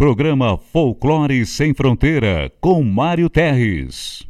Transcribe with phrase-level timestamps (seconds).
[0.00, 4.29] Programa Folclore Sem Fronteira, com Mário Terres.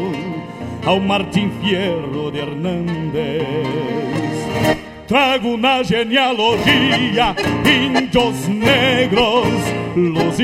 [0.85, 3.47] ao Martim Fierro de Hernández.
[5.07, 9.47] Trago na genealogia índios negros
[9.95, 10.39] lusitanos,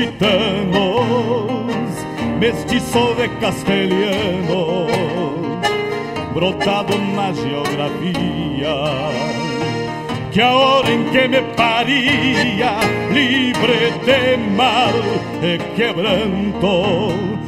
[2.38, 4.86] mestiço de castelhano,
[6.34, 8.74] brotado na geografia.
[10.30, 12.78] Que a hora em que me paria,
[13.10, 14.92] livre de mal
[15.42, 17.47] e quebranto,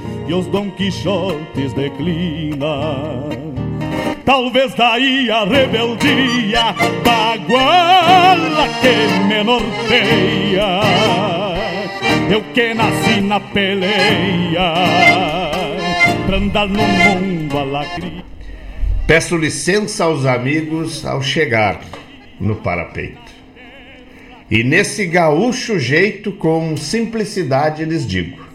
[0.31, 2.65] e os Dom Quixotes declina.
[4.23, 6.73] Talvez daí a rebeldia
[7.03, 10.79] da guala que me norteia.
[12.31, 14.73] Eu que nasci na peleia,
[16.25, 18.23] pra andar no mundo a lacria.
[19.05, 21.81] Peço licença aos amigos ao chegar
[22.39, 23.19] no parapeito.
[24.49, 28.50] E nesse gaúcho jeito, com simplicidade, lhes digo: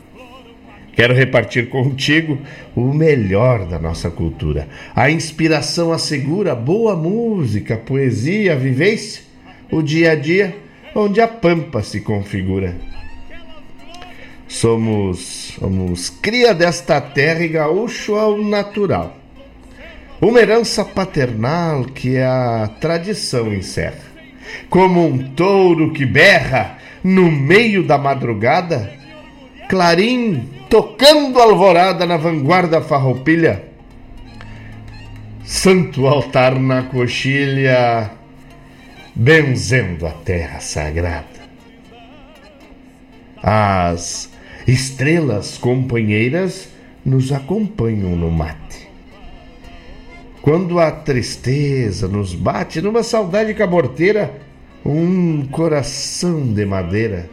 [0.96, 2.38] Quero repartir contigo
[2.75, 4.66] o melhor da nossa cultura.
[4.94, 9.22] A inspiração assegura boa música, poesia, vivência,
[9.70, 10.56] o dia a dia
[10.94, 12.75] onde a pampa se configura.
[14.48, 19.19] Somos, somos cria desta terra e gaúcho ao natural.
[20.19, 24.16] Uma herança paternal que a tradição encerra.
[24.70, 28.90] como um touro que berra no meio da madrugada,
[29.69, 33.64] clarim tocando alvorada na vanguarda farroupilha,
[35.44, 38.10] santo altar na coxilha,
[39.14, 41.46] benzendo a terra sagrada.
[43.42, 44.30] As
[44.66, 46.68] estrelas companheiras
[47.04, 48.88] nos acompanham no mate.
[50.42, 54.40] Quando a tristeza nos bate numa saudade caborteira,
[54.84, 57.28] um coração de madeira,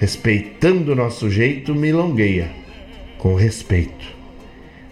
[0.00, 2.50] respeitando nosso jeito, milongueia
[3.18, 4.16] com respeito.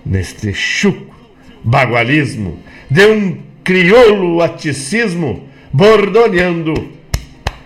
[0.05, 1.17] Neste chuco
[1.65, 2.59] bagualismo
[2.91, 6.93] de um crioulo aticismo bordoneando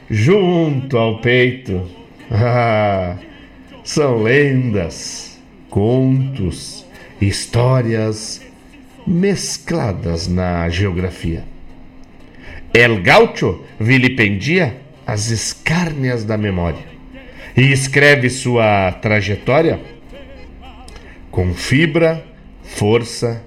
[0.09, 1.83] junto ao peito.
[2.35, 3.19] Ah,
[3.85, 5.39] são lendas,
[5.69, 6.87] contos,
[7.21, 8.41] histórias
[9.07, 11.45] mescladas na geografia.
[12.73, 16.92] El Gaucho vilipendia as escárnias da memória
[17.57, 19.81] e escreve sua trajetória
[21.31, 22.25] com fibra,
[22.63, 23.43] força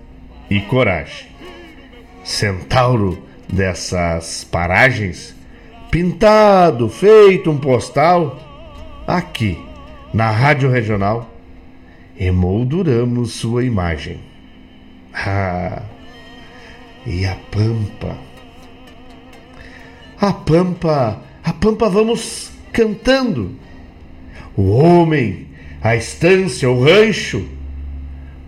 [0.49, 1.27] e coragem.
[2.23, 5.35] Centauro dessas paragens,
[5.91, 8.39] pintado, feito um postal,
[9.07, 9.63] aqui
[10.13, 11.29] na Rádio Regional,
[12.19, 14.19] emolduramos sua imagem.
[15.13, 15.83] Ah,
[17.05, 18.17] e a Pampa?
[20.19, 23.64] A Pampa, a Pampa vamos cantando.
[24.57, 25.47] O homem,
[25.81, 27.45] a estância, o rancho,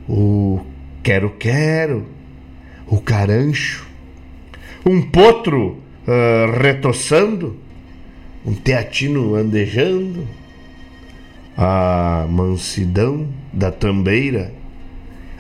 [0.07, 0.61] o
[1.03, 2.05] quero-quero,
[2.87, 3.85] o carancho,
[4.85, 5.77] um potro
[6.07, 7.57] uh, retoçando,
[8.45, 10.25] um teatino andejando,
[11.57, 14.53] a mansidão da tambeira,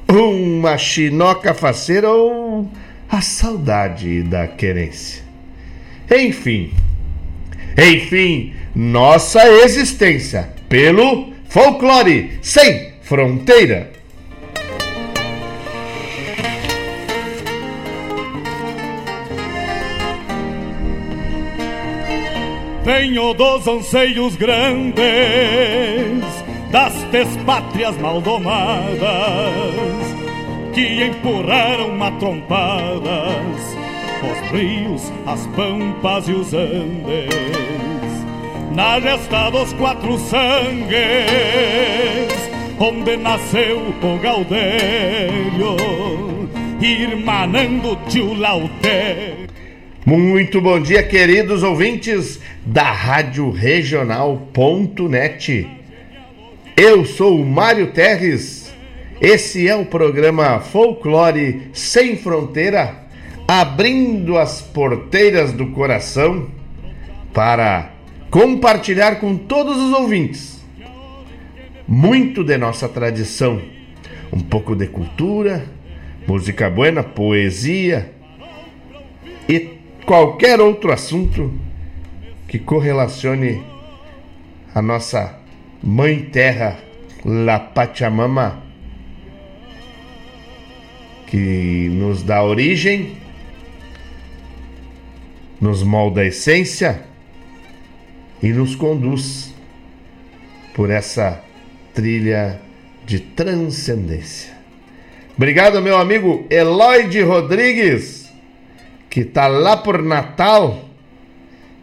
[0.09, 2.69] uma chinoca faceira ou
[3.09, 5.23] a saudade da querência.
[6.11, 6.73] Enfim,
[7.77, 13.91] enfim, nossa existência pelo folclore sem fronteira.
[22.83, 25.03] Tenho dos anseios grandes
[26.71, 26.93] das
[27.45, 28.97] pátrias maldomadas
[30.73, 33.77] que empurraram matrompadas
[34.23, 37.96] os rios, as pampas e os andes
[38.71, 40.97] na gesta dos quatro sangues
[42.79, 45.75] onde nasceu o Gaudério
[46.81, 49.47] irmanando tio Lautério
[50.09, 55.67] muito bom dia, queridos ouvintes da Rádio Regional.net.
[56.77, 58.73] Eu sou o Mário Terres.
[59.19, 63.05] Esse é o programa Folclore Sem Fronteira,
[63.45, 66.47] abrindo as porteiras do coração
[67.33, 67.91] para
[68.29, 70.57] compartilhar com todos os ouvintes.
[71.87, 73.61] Muito de nossa tradição,
[74.31, 75.65] um pouco de cultura,
[76.27, 78.13] música buena, poesia
[79.47, 81.53] e qualquer outro assunto
[82.47, 83.63] que correlacione
[84.75, 85.39] a nossa
[85.81, 86.77] mãe terra,
[87.23, 88.63] La Pachamama,
[91.27, 93.17] que nos dá origem,
[95.59, 97.07] nos molda a essência
[98.41, 99.53] e nos conduz
[100.73, 101.41] por essa
[101.93, 102.59] trilha
[103.05, 104.55] de transcendência.
[105.35, 108.27] Obrigado, meu amigo Eloide Rodrigues
[109.17, 110.85] que está lá por Natal,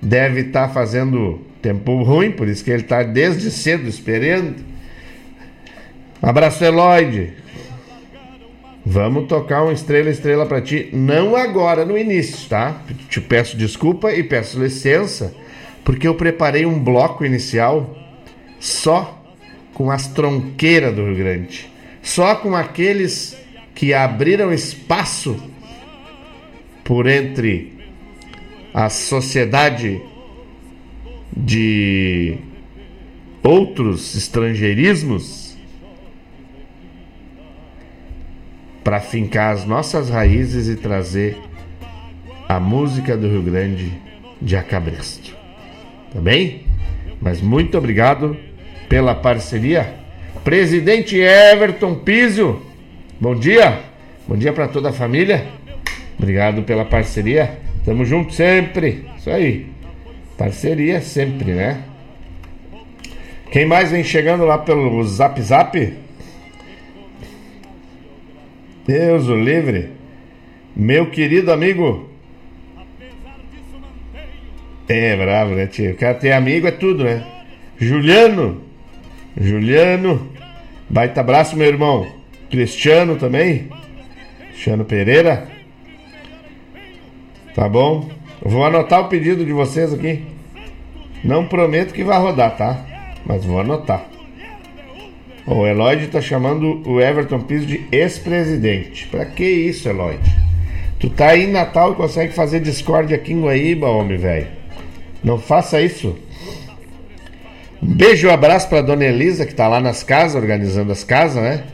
[0.01, 4.55] deve estar tá fazendo tempo ruim, por isso que ele está desde cedo esperando.
[6.23, 7.33] Um abraço, Eloide.
[8.87, 10.91] Vamos tocar uma estrela, estrela para ti.
[10.93, 12.83] Não agora, no início, tá?
[13.09, 15.35] Te peço desculpa e peço licença,
[15.85, 17.95] porque eu preparei um bloco inicial
[18.59, 19.23] só
[19.75, 21.71] com as tronqueiras do Rio Grande.
[22.03, 23.37] Só com aqueles
[23.75, 25.37] que abriram espaço
[26.83, 27.73] por entre
[28.73, 30.01] a sociedade
[31.37, 32.39] de
[33.43, 35.57] outros estrangeirismos
[38.83, 41.37] para fincar as nossas raízes e trazer
[42.49, 43.93] a música do Rio Grande
[44.41, 45.44] de Acabresto.
[46.15, 46.63] Tá bem?
[47.21, 48.37] Mas muito obrigado
[48.89, 49.95] pela parceria.
[50.45, 52.63] Presidente Everton Pizio,
[53.21, 53.81] bom dia.
[54.29, 55.45] Bom dia para toda a família.
[56.17, 57.59] Obrigado pela parceria.
[57.85, 59.05] Tamo junto sempre.
[59.19, 59.67] Isso aí.
[60.39, 61.83] Parceria sempre, né?
[63.51, 65.95] Quem mais vem chegando lá pelo Zap Zap?
[68.87, 69.91] Deus o livre.
[70.77, 72.09] Meu querido amigo
[74.89, 75.93] É, bravo, né, tio?
[75.93, 77.27] O cara tem amigo, é tudo, né?
[77.79, 78.63] Juliano.
[79.41, 80.31] Juliano.
[80.89, 82.07] Baita abraço, meu irmão.
[82.51, 83.69] Cristiano também.
[84.51, 85.49] Cristiano Pereira.
[87.55, 88.09] Tá bom?
[88.45, 90.25] Eu vou anotar o pedido de vocês aqui.
[91.23, 92.85] Não prometo que vai rodar, tá?
[93.25, 94.05] Mas vou anotar.
[95.47, 99.07] O Eloyd tá chamando o Everton Piso de ex-presidente.
[99.09, 100.21] Pra que isso, Eloyd?
[100.99, 104.64] Tu tá aí em Natal e consegue fazer Discord aqui em Guaíba, homem, velho.
[105.25, 106.15] Não faça isso.
[107.83, 111.03] Um beijo e um abraço pra dona Elisa, que tá lá nas casas, organizando as
[111.03, 111.65] casas, né?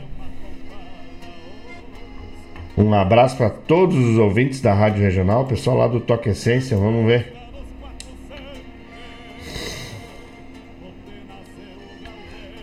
[2.77, 7.05] Um abraço para todos os ouvintes da Rádio Regional, pessoal lá do Toque Essência, vamos
[7.05, 7.33] ver.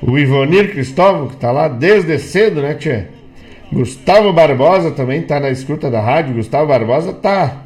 [0.00, 3.11] O Ivonir Cristóvão, que tá lá desde cedo, né, tia?
[3.71, 6.35] Gustavo Barbosa também tá na escuta da rádio.
[6.35, 7.64] Gustavo Barbosa tá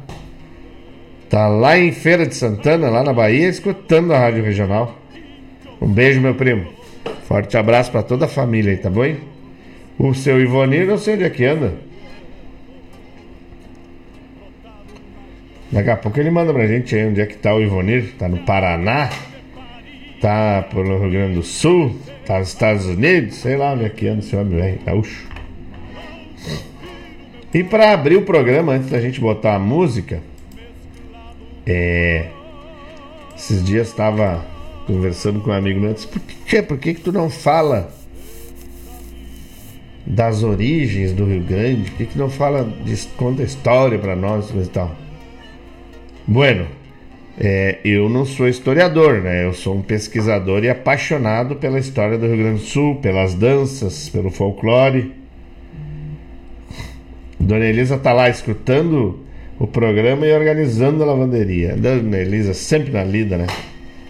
[1.33, 4.95] tá lá em Feira de Santana, lá na Bahia, escutando a Rádio Regional.
[5.81, 6.71] Um beijo, meu primo.
[7.23, 9.15] Forte abraço para toda a família aí, tá bom?
[9.97, 11.73] O seu Ivonir, não sei onde é que anda.
[15.71, 18.13] Daqui a pouco ele manda pra gente aí onde é que tá o Ivonir.
[18.19, 19.09] Tá no Paraná,
[20.21, 24.07] tá pelo Rio Grande do Sul, tá nos Estados Unidos, sei lá onde é que
[24.07, 25.27] anda esse homem velho, gaúcho.
[27.51, 30.21] E para abrir o programa, antes da gente botar a música,
[31.65, 32.29] é.
[33.35, 34.45] Esses dias estava
[34.85, 37.91] conversando com um amigo meu, disse, por que, por que, que tu não fala
[40.05, 41.89] das origens do Rio Grande?
[41.89, 44.95] Por que, que não fala, de, conta história para nós e tal?
[46.27, 46.67] Bueno,
[47.37, 49.45] é, eu não sou historiador, né?
[49.45, 54.09] Eu sou um pesquisador e apaixonado pela história do Rio Grande do Sul, pelas danças,
[54.09, 55.13] pelo folclore.
[57.39, 59.22] Dona Elisa tá lá escutando
[59.59, 61.75] o programa e organizando a lavanderia.
[61.75, 63.47] Dona Elisa sempre na lida, né?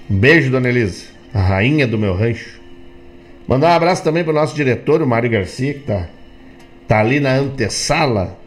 [0.10, 2.62] Um beijo, Dona Elisa, a rainha do meu rancho.
[3.48, 6.08] Mandar um abraço também para o nosso diretor, o Mário Garcia, que tá,
[6.88, 8.38] tá ali na antessala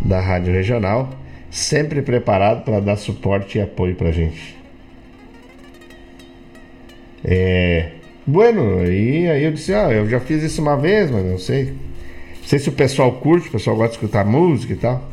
[0.00, 1.10] da Rádio Regional
[1.56, 4.54] sempre preparado para dar suporte e apoio para gente.
[7.24, 7.92] É,
[8.26, 11.64] bueno, e aí eu disse, ah, eu já fiz isso uma vez, mas não sei.
[11.64, 15.10] Não sei se o pessoal curte, o pessoal gosta de escutar música e tal.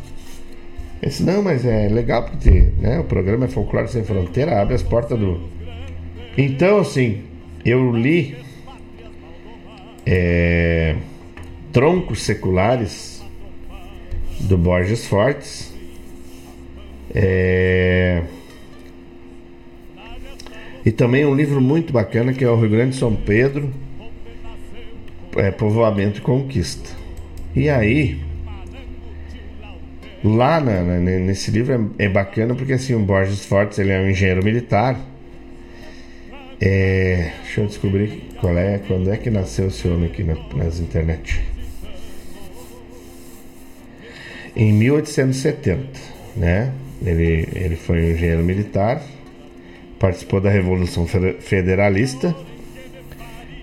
[1.03, 4.73] Eu disse, não, mas é legal porque né, o programa é Folclore Sem Fronteira, abre
[4.73, 5.49] as portas do.
[6.37, 7.23] Então, assim,
[7.65, 8.37] eu li
[10.05, 10.95] é,
[11.73, 13.21] Troncos Seculares
[14.39, 15.73] do Borges Fortes
[17.13, 18.23] é...
[20.85, 23.71] E também um livro muito bacana que é o Rio Grande de São Pedro,
[25.35, 26.89] é, Povoamento e Conquista.
[27.55, 28.19] E aí,
[30.23, 33.99] lá na, na, nesse livro é, é, bacana porque assim, o Borges Fortes ele é
[33.99, 34.97] um engenheiro militar.
[36.61, 40.79] É, deixa eu descobrir qual é, quando é que nasceu esse homem aqui na, nas
[40.79, 41.41] internet.
[44.55, 45.99] Em 1870,
[46.37, 46.71] né?
[47.05, 49.01] Ele, ele foi um engenheiro militar,
[49.99, 52.33] participou da Revolução Federalista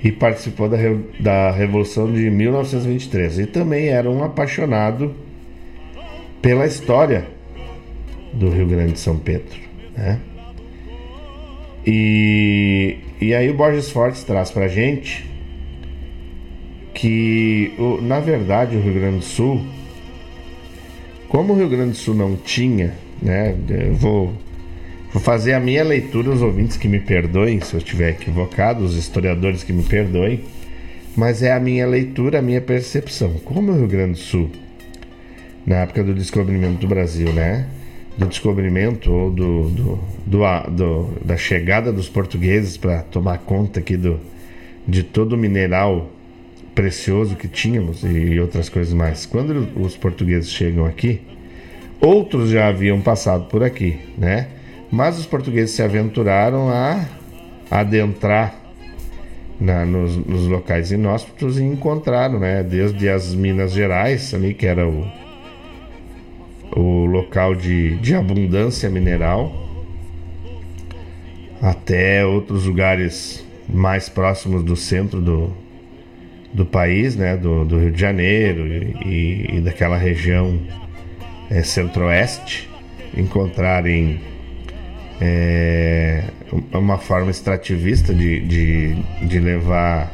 [0.04, 0.76] e participou da,
[1.18, 3.38] da Revolução de 1923.
[3.38, 5.14] E também era um apaixonado
[6.40, 7.26] pela história
[8.32, 9.58] do Rio Grande de São Pedro.
[9.96, 10.18] Né?
[11.86, 15.28] E, e aí o Borges Fortes traz pra gente
[16.94, 19.64] que, na verdade, o Rio Grande do Sul,
[21.28, 23.54] como o Rio Grande do Sul não tinha né?
[23.68, 24.32] Eu vou,
[25.12, 28.96] vou fazer a minha leitura, os ouvintes que me perdoem se eu estiver equivocado, os
[28.96, 30.40] historiadores que me perdoem,
[31.16, 33.34] mas é a minha leitura, a minha percepção.
[33.44, 34.50] Como o Rio Grande do Sul,
[35.70, 37.66] na época do descobrimento do Brasil, né?
[38.18, 43.96] Do descobrimento ou do, do, do, do da chegada dos portugueses para tomar conta aqui
[43.96, 44.18] do,
[44.84, 46.10] de todo o mineral
[46.74, 49.26] precioso que tínhamos e outras coisas mais.
[49.26, 51.20] Quando os portugueses chegam aqui,
[52.00, 54.48] Outros já haviam passado por aqui, né?
[54.90, 57.04] Mas os portugueses se aventuraram a
[57.70, 58.54] adentrar
[59.60, 62.62] na, nos, nos, locais inóspitos e encontraram, né?
[62.62, 65.06] Desde as Minas Gerais, ali que era o,
[66.76, 69.52] o local de, de abundância mineral,
[71.60, 75.52] até outros lugares mais próximos do centro do,
[76.52, 77.36] do país, né?
[77.36, 80.58] Do, do Rio de Janeiro e, e daquela região
[81.50, 82.68] é, centro-oeste
[83.16, 84.20] encontrarem
[85.20, 86.24] é,
[86.72, 88.94] uma forma extrativista de, de,
[89.26, 90.12] de levar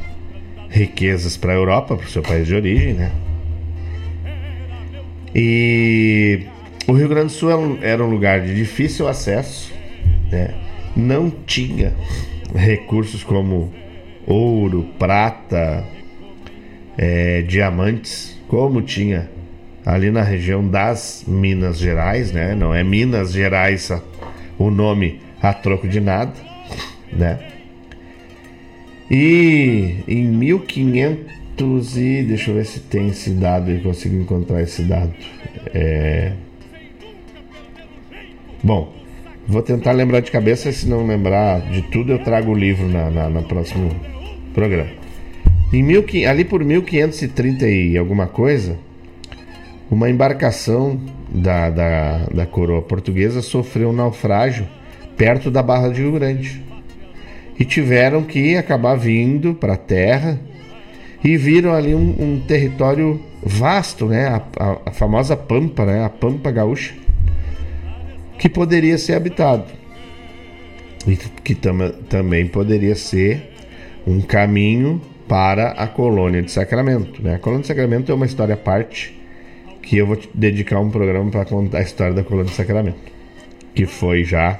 [0.69, 3.11] riquezas para a Europa, para o seu país de origem, né?
[5.39, 6.47] E
[6.87, 9.71] o Rio Grande do Sul era um lugar de difícil acesso,
[10.31, 10.55] né?
[10.95, 11.93] não tinha
[12.55, 13.71] recursos como
[14.25, 15.85] ouro, prata,
[16.97, 19.29] é, diamantes, como tinha
[19.85, 22.55] ali na região das Minas Gerais, né?
[22.55, 23.91] Não é Minas Gerais
[24.57, 26.33] o nome a troco de nada,
[27.13, 27.37] né?
[29.09, 31.36] E em 1500
[31.97, 35.11] e deixa eu ver se tem esse dado e consigo encontrar esse dado.
[35.73, 36.33] É...
[38.63, 38.93] Bom,
[39.47, 43.29] vou tentar lembrar de cabeça, se não lembrar de tudo eu trago o livro na,
[43.29, 43.89] na, próximo
[44.53, 44.89] programa.
[45.73, 48.77] Em mil, ali por 1530 e alguma coisa,
[49.89, 50.99] uma embarcação
[51.29, 54.67] da, da, da coroa portuguesa sofreu um naufrágio
[55.17, 56.63] perto da Barra de Rio Grande.
[57.59, 60.39] E tiveram que acabar vindo para a terra
[61.23, 64.27] e viram ali um, um território vasto, né?
[64.27, 66.03] A, a, a, famosa Pampa, né?
[66.03, 66.93] A Pampa Gaúcha,
[68.37, 69.65] que poderia ser habitado
[71.07, 71.77] e que tam,
[72.09, 73.53] também poderia ser
[74.05, 77.21] um caminho para a colônia de Sacramento.
[77.21, 77.35] Né?
[77.35, 79.17] A colônia de Sacramento é uma história à parte
[79.81, 82.97] que eu vou dedicar um programa para contar a história da colônia de Sacramento,
[83.73, 84.59] que foi já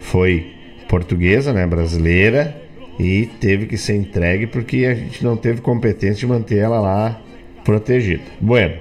[0.00, 0.52] foi
[0.88, 2.62] portuguesa, né, brasileira,
[2.98, 7.20] e teve que ser entregue porque a gente não teve competência de manter ela lá
[7.64, 8.22] protegida.
[8.40, 8.74] Bueno.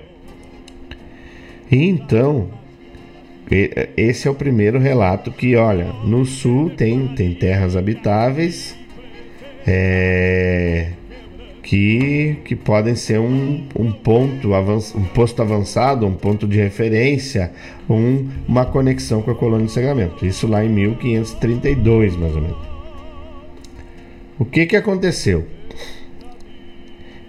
[1.71, 2.49] Então,
[3.97, 8.75] esse é o primeiro relato que, olha, no sul tem, tem terras habitáveis
[9.65, 10.89] é,
[11.63, 14.51] que, que podem ser um, um ponto
[14.95, 17.51] um posto avançado, um ponto de referência,
[17.89, 20.25] um, uma conexão com a colônia de Sacramento.
[20.25, 22.74] Isso lá em 1532, mais ou menos.
[24.37, 25.45] O que, que aconteceu?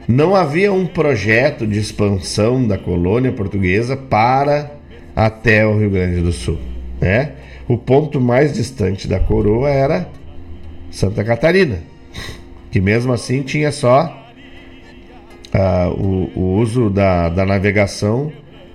[0.08, 4.72] Não havia um projeto de expansão da colônia portuguesa para
[5.14, 6.58] até o Rio Grande do Sul.
[7.00, 7.32] Né?
[7.68, 10.08] O ponto mais distante da coroa era
[10.90, 11.78] Santa Catarina,
[12.70, 14.26] que mesmo assim tinha só
[15.54, 18.32] uh, o, o, uso da, da navegação.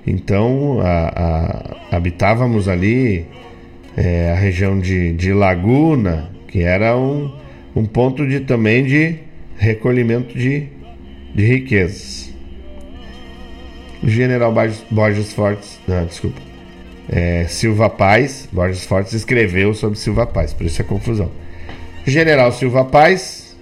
[0.07, 0.79] Então
[1.91, 3.25] habitávamos ali
[3.97, 7.33] é, a região de, de Laguna, que era um,
[7.75, 9.15] um ponto de, também de
[9.57, 10.67] recolhimento de,
[11.33, 12.31] de riquezas.
[14.03, 14.53] O general
[14.91, 16.39] Borges Fortes, não, desculpa,
[17.09, 21.31] é, Silva Paz, Borges Fortes escreveu sobre Silva Paz, por isso é confusão.
[22.05, 23.57] General Silva Paz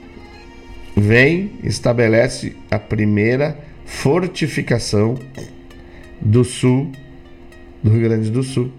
[0.94, 5.16] vem estabelece a primeira fortificação
[6.20, 6.92] do sul
[7.82, 8.70] do Rio Grande do Sul,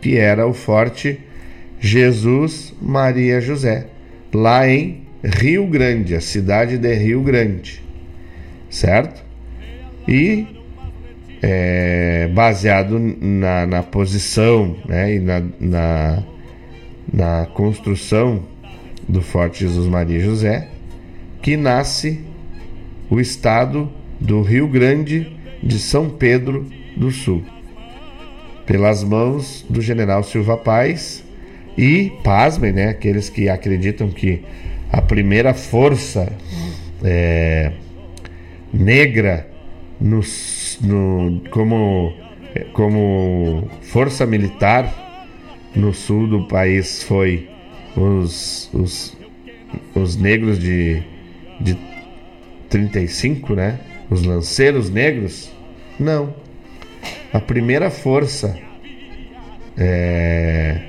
[0.00, 1.20] que era o Forte
[1.84, 3.88] Jesus Maria José,
[4.32, 7.82] lá em Rio Grande, a cidade de Rio Grande,
[8.70, 9.20] certo?
[10.06, 10.46] E
[11.42, 16.22] é, baseado na, na posição né, e na, na,
[17.12, 18.44] na construção
[19.08, 20.68] do Forte Jesus Maria José,
[21.42, 22.20] que nasce
[23.10, 23.90] o estado
[24.20, 26.64] do Rio Grande de São Pedro
[26.96, 27.42] do Sul,
[28.64, 31.21] pelas mãos do general Silva Paz
[31.76, 34.42] e, pasmem, né, aqueles que acreditam que
[34.90, 36.32] a primeira força
[37.02, 37.72] é,
[38.72, 39.48] negra
[40.00, 40.20] no,
[40.80, 42.12] no, como,
[42.72, 44.92] como força militar
[45.74, 47.48] no sul do país foi
[47.96, 49.16] os, os
[49.94, 51.02] os negros de,
[51.60, 51.76] de
[52.68, 53.78] 35, né?
[54.10, 55.50] Os lanceiros negros?
[55.98, 56.34] Não.
[57.32, 58.58] A primeira força
[59.76, 60.80] é,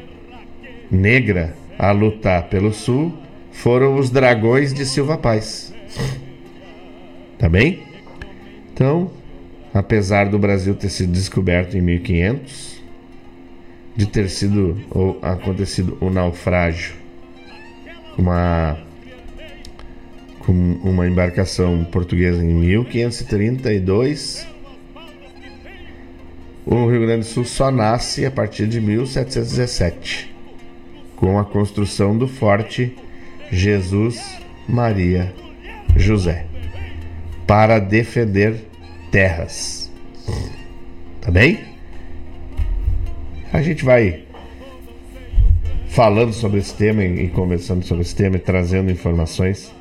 [0.93, 3.17] negra a lutar pelo sul
[3.51, 5.73] foram os dragões de Silva Paz.
[7.37, 7.83] Tá bem?
[8.73, 9.11] Então,
[9.73, 12.81] apesar do Brasil ter sido descoberto em 1500,
[13.95, 16.95] de ter sido ou acontecido o um naufrágio,
[18.17, 18.77] uma
[20.39, 20.51] com
[20.83, 24.45] uma embarcação portuguesa em 1532,
[26.65, 30.32] o Rio Grande do Sul só nasce a partir de 1717,
[31.15, 32.95] com a construção do forte
[33.51, 35.33] Jesus Maria
[35.95, 36.45] José,
[37.45, 38.67] para defender
[39.11, 39.91] terras.
[41.21, 41.59] Tá bem?
[43.51, 44.23] A gente vai
[45.87, 49.71] falando sobre esse tema e conversando sobre esse tema e trazendo informações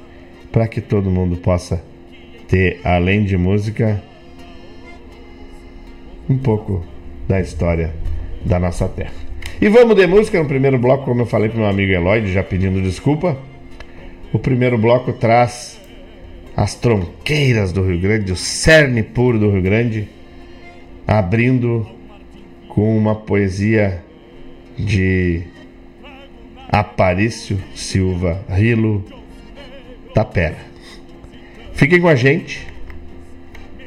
[0.52, 1.82] para que todo mundo possa
[2.46, 4.02] ter, além de música,
[6.28, 6.84] um pouco
[7.26, 7.94] da história
[8.44, 9.21] da nossa terra.
[9.62, 12.42] E vamos de música no primeiro bloco, como eu falei para meu amigo Eloy, já
[12.42, 13.38] pedindo desculpa.
[14.32, 15.80] O primeiro bloco traz
[16.56, 20.08] as tronqueiras do Rio Grande, o cerne puro do Rio Grande,
[21.06, 21.86] abrindo
[22.68, 24.02] com uma poesia
[24.76, 25.44] de
[26.68, 29.04] Aparício Silva Rilo
[30.12, 30.58] Tapera.
[31.72, 32.66] Fiquem com a gente,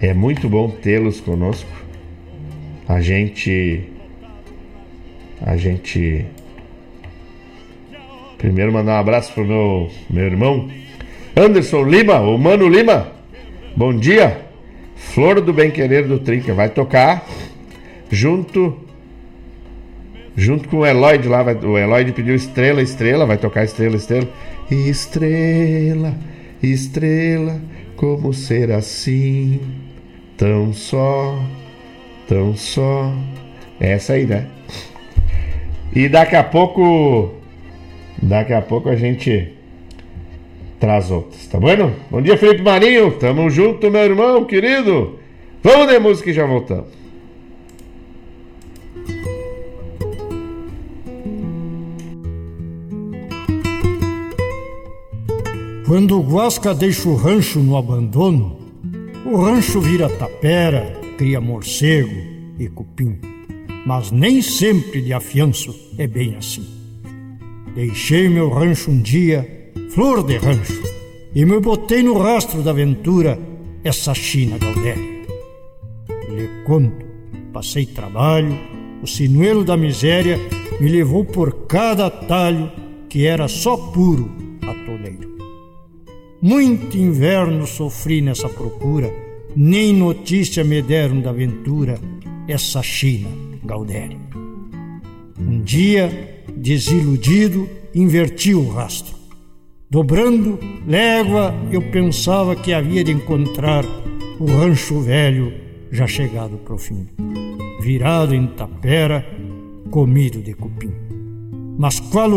[0.02, 1.70] é muito bom tê-los conosco.
[2.88, 3.90] A gente.
[5.42, 6.26] A gente.
[8.38, 10.70] Primeiro mandar um abraço pro meu, meu irmão
[11.36, 13.12] Anderson Lima, o Mano Lima.
[13.76, 14.46] Bom dia.
[14.96, 17.26] Flor do Bem Querer do Trinca vai tocar
[18.10, 18.78] junto
[20.36, 23.96] junto com o Eloy de lá, vai, o Eloy pediu Estrela, Estrela, vai tocar Estrela,
[23.98, 24.28] Estrela.
[24.72, 26.18] Estrela,
[26.64, 27.62] estrela,
[27.98, 29.60] como ser assim?
[30.38, 31.38] Tão só,
[32.28, 33.14] tão só.
[33.80, 34.48] É essa aí, né?
[35.96, 37.32] E daqui a pouco,
[38.22, 39.54] daqui a pouco a gente
[40.78, 41.68] traz outras, tá bom?
[42.12, 43.12] Bom dia, Felipe Marinho.
[43.12, 45.18] Tamo junto, meu irmão querido.
[45.64, 46.90] Vamos de música e já voltamos.
[55.88, 58.60] Quando o Guasca deixa o rancho no abandono,
[59.26, 62.22] o rancho vira tapera, cria morcego
[62.60, 63.35] e cupim.
[63.86, 66.66] Mas nem sempre de afianço é bem assim.
[67.76, 70.82] Deixei meu rancho um dia, flor de rancho,
[71.36, 73.38] e me botei no rastro da aventura
[73.84, 75.26] essa China Gaudéria.
[76.30, 77.06] Lhe conto,
[77.54, 78.58] passei trabalho,
[79.04, 80.40] o sinuelo da miséria
[80.80, 82.72] me levou por cada atalho
[83.08, 84.32] que era só puro
[84.64, 85.36] atoleiro.
[86.42, 89.14] Muito inverno sofri nessa procura,
[89.56, 92.00] nem notícia me deram da aventura
[92.48, 94.20] essa China Gaudéria.
[95.40, 99.16] Um dia, desiludido, inverti o rastro.
[99.90, 103.86] Dobrando légua, eu pensava que havia de encontrar
[104.40, 105.54] o rancho velho
[105.92, 107.08] já chegado pro fim,
[107.80, 109.26] virado em tapera,
[109.90, 110.92] comido de cupim.
[111.78, 112.34] Mas qual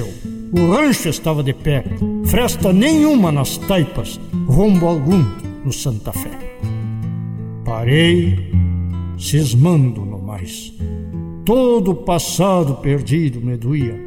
[0.00, 0.08] o?
[0.52, 1.84] O rancho estava de pé,
[2.26, 5.24] fresta nenhuma nas taipas, rombo algum
[5.64, 6.30] no Santa Fé.
[7.64, 8.50] Parei,
[9.18, 10.72] cismando no mais.
[11.44, 13.98] Todo o passado perdido me doía,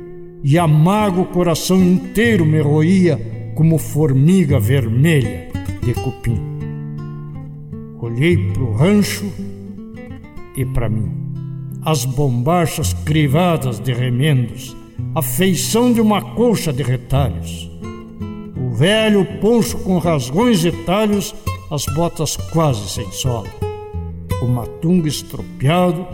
[0.43, 3.19] e amargo coração inteiro me roía
[3.55, 5.49] como formiga vermelha
[5.83, 6.39] de cupim.
[7.99, 9.31] Olhei pro rancho
[10.55, 11.11] e para mim,
[11.83, 14.75] as bombachas crivadas de remendos,
[15.13, 17.69] a feição de uma colcha de retalhos.
[18.57, 21.35] O velho poncho com rasgões e talhos,
[21.69, 23.70] as botas quase sem sola.
[24.41, 26.07] O matungo estropiado,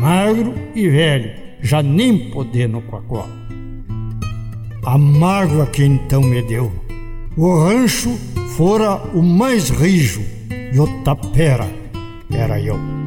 [0.00, 3.28] magro e velho, já nem podendo cola.
[4.84, 6.72] A mágoa que então me deu.
[7.36, 8.10] O rancho
[8.56, 10.22] fora o mais rijo
[10.72, 11.68] e o tapera
[12.30, 13.01] era eu.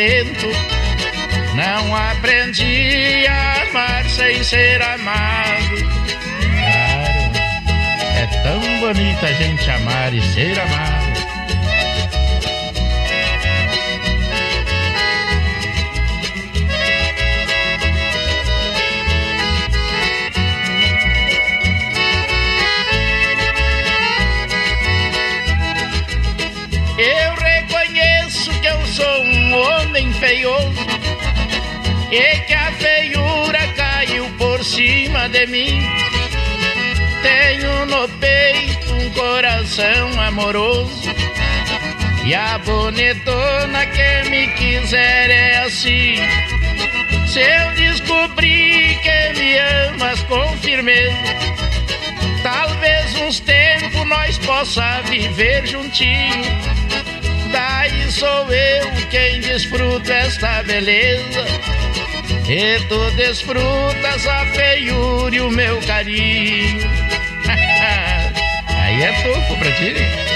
[0.00, 0.48] Talento.
[1.54, 5.76] Não aprendi a amar sem ser amado.
[6.56, 7.30] Claro,
[8.16, 10.99] é tão bonita a gente amar e ser amado.
[32.10, 35.88] E que a feiura caiu por cima de mim.
[37.22, 41.10] Tenho no peito um coração amoroso
[42.24, 46.16] e a bonitona que me quiser é assim.
[47.26, 51.14] Se eu descobrir que me amas com firmeza,
[52.42, 56.80] talvez uns tempos nós possa viver juntinho.
[57.52, 61.59] Daí sou eu quem desfruta esta beleza.
[62.52, 66.80] E tu desfrutas a feiura e o meu carinho.
[68.66, 70.29] Aí é tufo pra ti.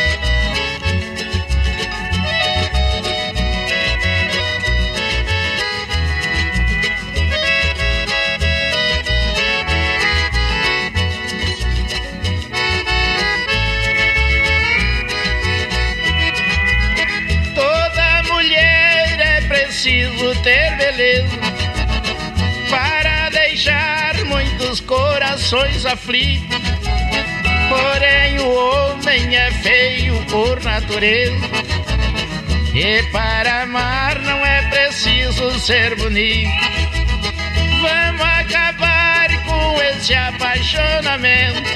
[25.44, 26.58] Corações aflitos.
[27.68, 31.36] Porém, o homem é feio por natureza.
[32.74, 36.50] E para amar não é preciso ser bonito.
[37.80, 41.70] Vamos acabar com esse apaixonamento.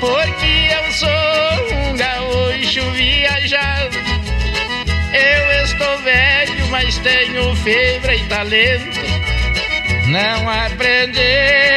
[0.00, 3.96] Porque eu sou um gaúcho viajado.
[5.12, 8.97] Eu estou velho, mas tenho fibra e talento.
[10.08, 11.20] Não aprendi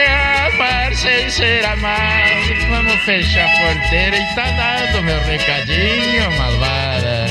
[0.07, 2.65] a amar sem ser amado.
[2.69, 7.30] Vamos fechar a porteira e tá dado meu recadinho, malvada.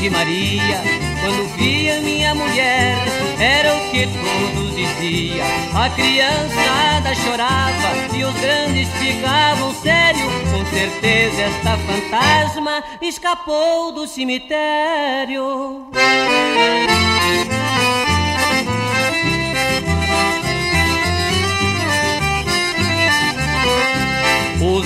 [0.00, 0.82] Virgem Maria.
[1.20, 2.96] Quando via minha mulher,
[3.38, 5.46] era o que todos diziam.
[5.74, 10.32] A criançada chorava e os grandes ficavam sérios.
[10.50, 15.86] Com certeza esta fantasma escapou do cemitério.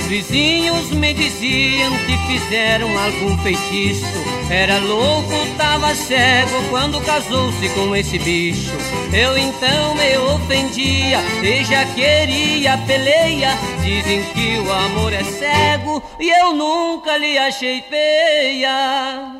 [0.05, 4.05] Vizinhos me diziam que fizeram algum feitiço.
[4.49, 8.71] Era louco, tava cego quando casou-se com esse bicho.
[9.11, 13.57] Eu então me ofendia e já queria peleia.
[13.83, 19.34] Dizem que o amor é cego e eu nunca lhe achei feia.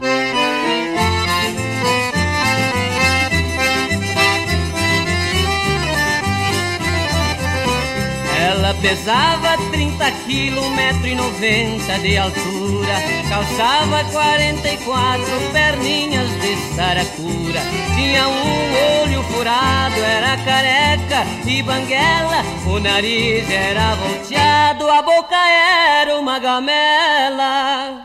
[8.45, 12.93] Ela pesava 30 quilos, metro e noventa de altura.
[13.27, 17.59] Calçava 44 perninhas de saracura.
[17.95, 22.43] Tinha um olho furado, era careca e banguela.
[22.67, 28.03] O nariz era volteado, a boca era uma gamela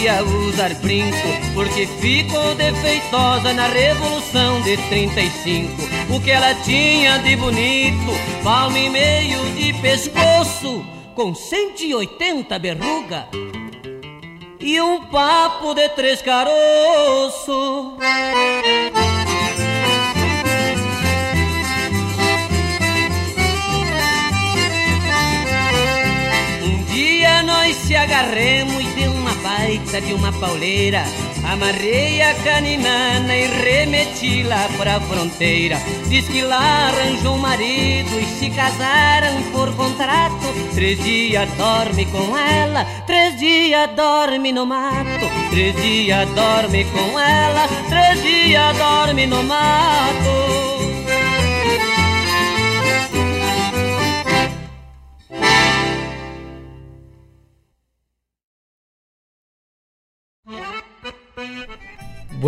[0.00, 5.70] podia usar brinco, porque ficou defeitosa na Revolução de 35.
[6.08, 8.10] o que ela tinha de bonito,
[8.42, 10.84] palmo e meio de pescoço,
[11.14, 13.28] com 180 berruga
[14.58, 17.98] e um papo de três caroços.
[26.62, 28.79] Um dia nós se agarremos
[29.42, 31.04] baita de uma pauleira
[31.44, 35.78] Amarrei a caninana e remeti lá pra fronteira.
[36.08, 40.46] Diz que lá arranjou um marido e se casaram por contrato.
[40.74, 45.26] Três dias dorme com ela, três dias dorme no mato.
[45.50, 50.69] Três dias dorme com ela, três dias dorme no mato.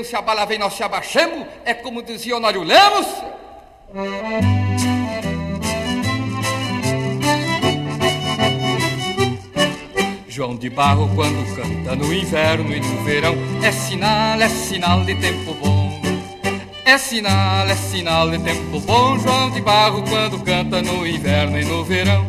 [0.00, 3.06] Peguemos, se a bala vem, nós se abaixamos, é como dizia Honório Lemos.
[10.28, 15.14] João de Barro, quando canta no inverno e no verão, é sinal, é sinal de
[15.16, 16.00] tempo bom.
[16.84, 19.18] É sinal, é sinal de tempo bom.
[19.18, 22.26] João de Barro, quando canta no inverno e no verão.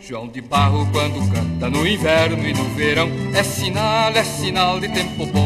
[0.00, 4.88] João de Barro, quando canta no inverno e no verão, é sinal, é sinal de
[4.88, 5.43] tempo bom.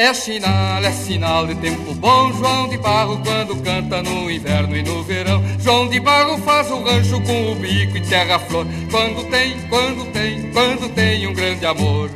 [0.00, 2.32] É sinal, é sinal de tempo bom.
[2.32, 5.44] João de Barro quando canta no inverno e no verão.
[5.58, 8.66] João de Barro faz o rancho com o bico e terra flor.
[8.90, 12.10] Quando tem, quando tem, quando tem um grande amor.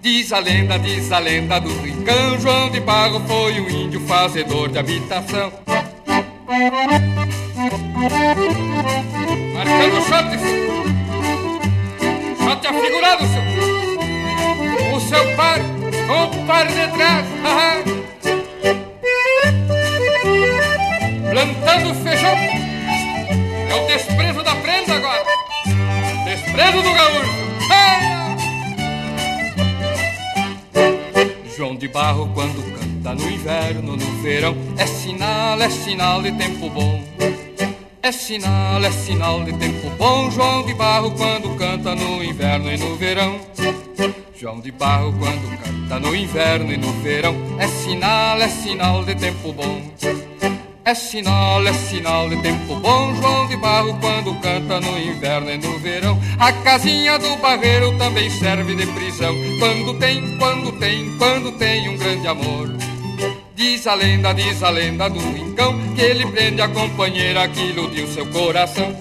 [0.00, 2.40] Diz a lenda, diz a lenda do rincão.
[2.40, 5.63] João de Barro foi um índio fazedor de habitação.
[16.64, 17.26] Par detrás,
[21.30, 22.36] plantando feijão.
[23.68, 25.24] É o desprezo da prenda agora,
[26.24, 27.44] desprezo do gaúcho.
[31.56, 34.56] João de Barro quando canta no inverno, no verão.
[34.76, 37.02] É sinal, é sinal de tempo bom.
[38.02, 40.30] É sinal, é sinal de tempo bom.
[40.30, 43.40] João de Barro quando canta no inverno e no verão.
[44.44, 47.34] João de Barro quando canta no inverno e no verão.
[47.58, 49.80] É sinal, é sinal de tempo bom.
[50.84, 53.14] É sinal, é sinal de tempo bom.
[53.14, 56.20] João de Barro quando canta no inverno e no verão.
[56.38, 59.34] A casinha do barreiro também serve de prisão.
[59.58, 62.68] Quando tem, quando tem, quando tem um grande amor.
[63.56, 68.06] Diz a lenda, diz a lenda do rincão Que ele prende a companheira que iludiu
[68.08, 68.94] seu coração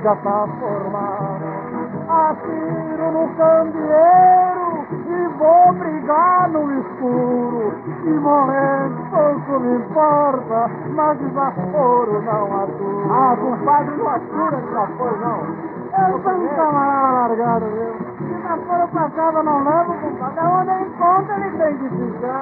[0.00, 1.60] peleja tá formada.
[2.08, 7.74] Atiro no candeeiro e vou brigar no escuro.
[8.04, 13.06] E morrendo pouco me importa, mas desaforo não atura.
[13.10, 15.70] Ah, compadre, não atura desaforo não.
[15.90, 17.92] Eu sou um camarada largado, viu?
[18.18, 20.46] Se desaforo pra casa não levo, compadre.
[20.46, 22.39] Onde eu encontro ele tem que ficar.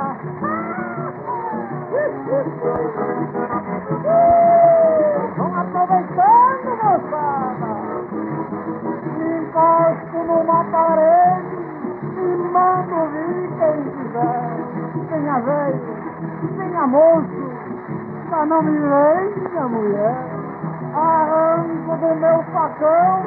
[18.48, 20.16] Não me veja mulher.
[20.94, 23.22] Arranco do meu facão,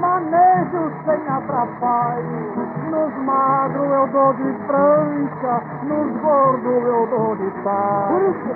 [0.00, 2.54] manejo sem atrapalho.
[2.90, 8.08] Nos magros eu dou de prancha, nos gordos eu dou de tal.
[8.08, 8.54] Por isso que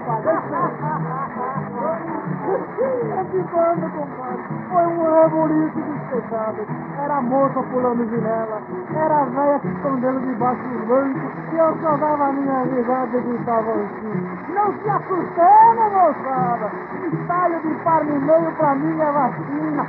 [2.49, 4.43] É de quando, compadre?
[4.73, 6.67] Foi um rebuliço despejado.
[7.05, 8.63] Era a moça pulando janela,
[8.95, 11.23] era a velha se escondendo debaixo dos bancos,
[11.53, 14.39] e eu só dava a minha risada e gritava assim.
[14.55, 16.71] Não se assustando, moçada!
[17.13, 19.87] Ensaio de par no meio pra mim é vacina.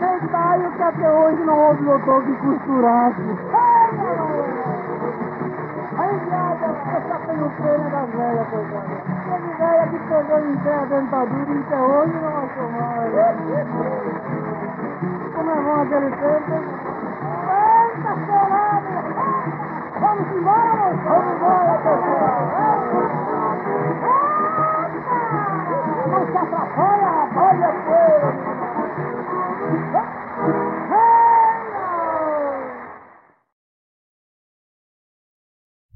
[0.00, 3.38] Ensaio que até hoje não houve doutor que costurasse.
[5.98, 6.49] Aí, viada, eu
[6.90, 8.96] só tenho pena da velha, coitada.
[9.24, 13.10] Teve velha que pegou em pé a dentadura e até hoje não achou mais.
[15.34, 16.54] Como é bom aquele tempo.
[17.50, 18.94] Eita, chorada!
[20.00, 21.02] Vamos embora, moço!
[21.04, 22.40] Vamos embora, pessoal!
[26.10, 27.19] Não se atrapalha,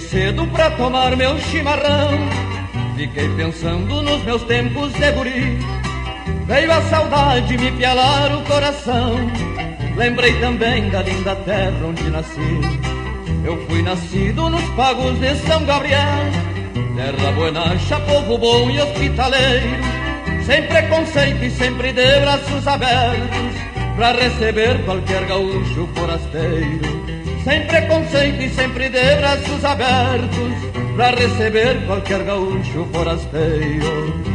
[0.00, 2.10] Cedo pra tomar meu chimarrão.
[2.96, 5.58] Fiquei pensando nos meus tempos de guri.
[6.46, 9.16] Veio a saudade me pialar o coração.
[9.96, 12.60] Lembrei também da linda terra onde nasci.
[13.44, 16.30] Eu fui nascido nos pagos de São Gabriel.
[16.96, 19.68] Terra buenacha, povo bom e hospitaleiro.
[20.44, 23.56] Sem preconceito e sempre de braços abertos.
[23.96, 26.99] Pra receber qualquer gaúcho forasteiro.
[27.44, 30.52] Sem preconceito e sempre de braços abertos,
[30.96, 34.30] pra receber qualquer gaúcho forasteiro.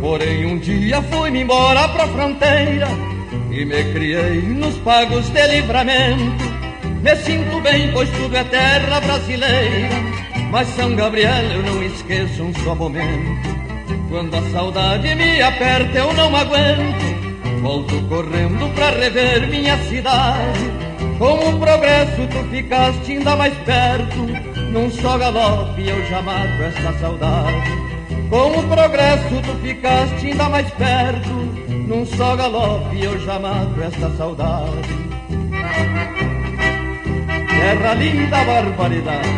[0.00, 2.86] Porém um dia fui-me embora pra fronteira
[3.50, 6.55] E me criei nos pagos de livramento
[7.06, 9.94] Me sinto bem, pois tudo é terra brasileira.
[10.50, 13.48] Mas São Gabriel eu não esqueço um só momento.
[14.08, 17.62] Quando a saudade me aperta eu não aguento.
[17.62, 20.72] Volto correndo pra rever minha cidade.
[21.16, 24.26] Com o progresso tu ficaste ainda mais perto.
[24.72, 27.70] Num só galope eu já mato essa saudade.
[28.28, 31.30] Com o progresso tu ficaste ainda mais perto.
[31.86, 35.06] Num só galope eu já mato esta saudade
[37.58, 39.28] Terra linda barbaridade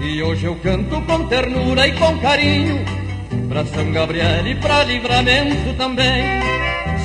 [0.00, 2.84] E hoje eu canto com ternura e com carinho
[3.48, 6.42] Pra São Gabriel e pra livramento também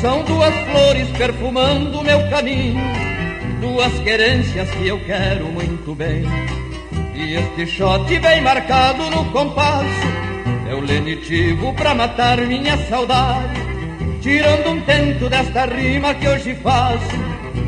[0.01, 2.79] são duas flores perfumando o meu caminho,
[3.59, 6.23] duas querências que eu quero muito bem.
[7.15, 10.16] E este shot bem marcado no compasso
[10.69, 13.61] é o lenitivo pra matar minha saudade,
[14.21, 17.17] tirando um tento desta rima que hoje faço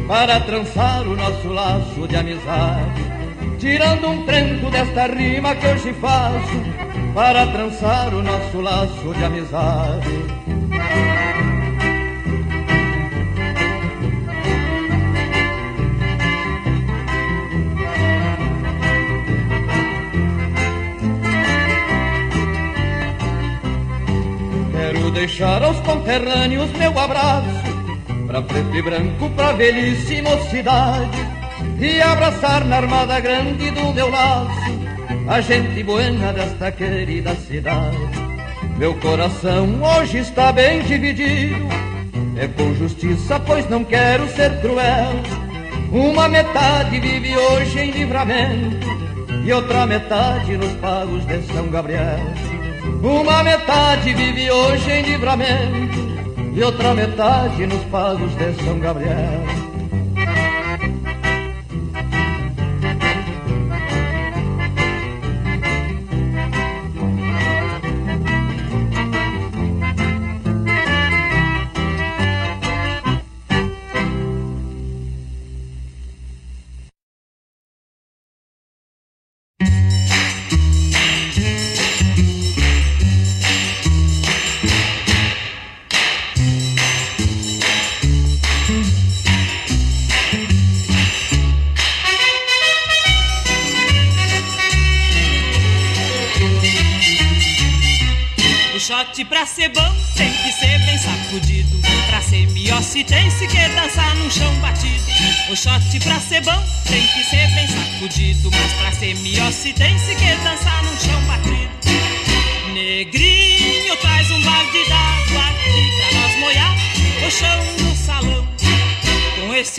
[0.07, 3.09] para trançar o nosso laço de amizade.
[3.57, 6.63] Tirando um tento desta rima que hoje faço
[7.13, 10.09] para trançar o nosso laço de amizade.
[25.11, 27.63] Deixar aos conterrâneos meu abraço
[28.27, 31.17] Pra preto e branco, pra velhice e mocidade
[31.79, 34.49] E abraçar na armada grande do meu laço
[35.27, 37.97] A gente buena desta querida cidade.
[38.77, 41.67] Meu coração hoje está bem dividido
[42.37, 45.13] É com justiça, pois não quero ser cruel.
[45.91, 48.87] Uma metade vive hoje em livramento
[49.43, 52.19] E outra metade nos pagos de São Gabriel
[53.03, 55.99] uma metade vive hoje em livramento
[56.53, 59.68] e outra metade nos pagos de São Gabriel.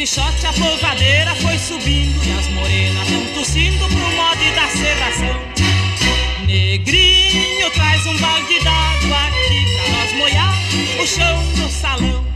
[0.06, 5.40] Shot a polvadeira foi subindo e as morenas vão tossindo pro mod da serração.
[6.46, 10.54] Negrinho traz um balde d'água aqui pra nós molhar
[11.00, 12.26] o chão do salão.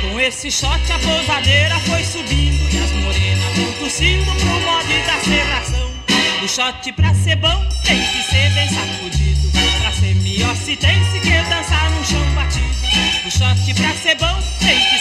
[0.00, 5.20] Com esse shot a polvadeira foi subindo e as morenas vão tossindo pro mod da
[5.20, 5.90] serração.
[6.42, 9.50] O shot pra ser bom tem que ser bem sacudido.
[9.82, 12.66] Pra ser miosse tem se que dançar num chão batido.
[13.26, 14.97] O shot pra ser bom tem que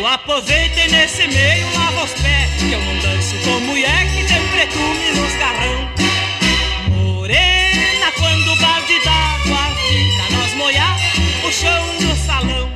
[0.00, 4.24] Tu aproveita e nesse meio lava os pés, que eu não danço com mulher que
[4.24, 5.90] tem pretume nos garrão.
[6.88, 9.76] Morena quando o balde d'água
[10.16, 10.96] pra nós molhar
[11.46, 12.70] o chão do salão.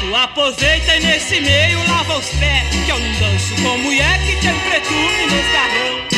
[0.00, 4.58] Tu aproveita nesse meio lava os pés, que eu não danço com mulher que tem
[4.68, 6.11] pretume nos garrão.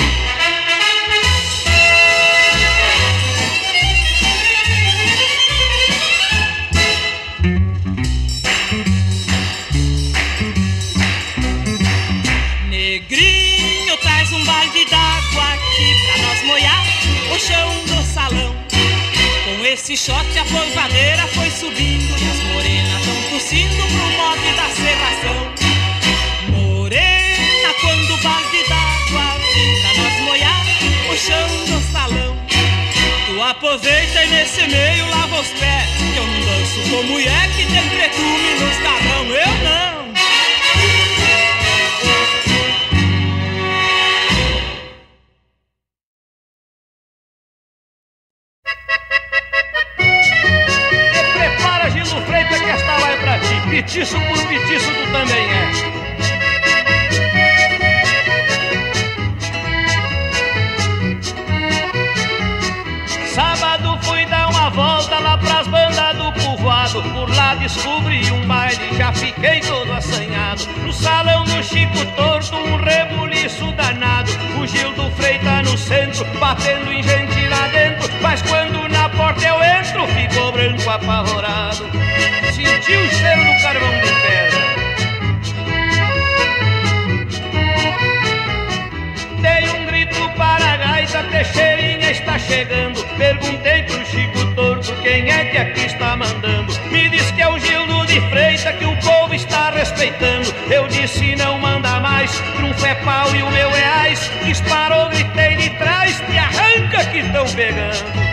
[19.84, 25.38] Esse shot a polvadeira foi subindo e as morenas tão torcindo pro modo da serração.
[26.48, 30.80] Morena, quando o d'água brinca nas molhadas,
[31.10, 32.34] o chão do salão.
[33.26, 37.66] Tu aproveita e nesse meio lava os pés, que eu não danço com mulher que
[37.66, 40.03] tem pretume nos carrão, eu não.
[53.74, 56.03] Petiço por petiço tu também é.
[67.44, 70.66] Lá descobri um baile, já fiquei todo assanhado.
[70.82, 74.30] No salão do Chico Torto, um rebuliço danado.
[74.58, 78.08] O Gil do Freita no centro, batendo em gente lá dentro.
[78.22, 81.84] Mas quando na porta eu entro, ficou branco apavorado.
[82.54, 84.53] Sentiu o cheiro do carvão de pedra
[90.34, 93.02] um grito para a gaita, Teixeirinha está chegando.
[93.16, 96.72] Perguntei pro Chico Torto quem é que aqui está mandando.
[96.90, 100.52] Me disse que é o Gildo de Freita que o povo está respeitando.
[100.70, 103.84] Eu disse não manda mais, trunfo é pau e o meu é.
[104.44, 108.23] Disparou, gritei de trás, te arranca que estão pegando.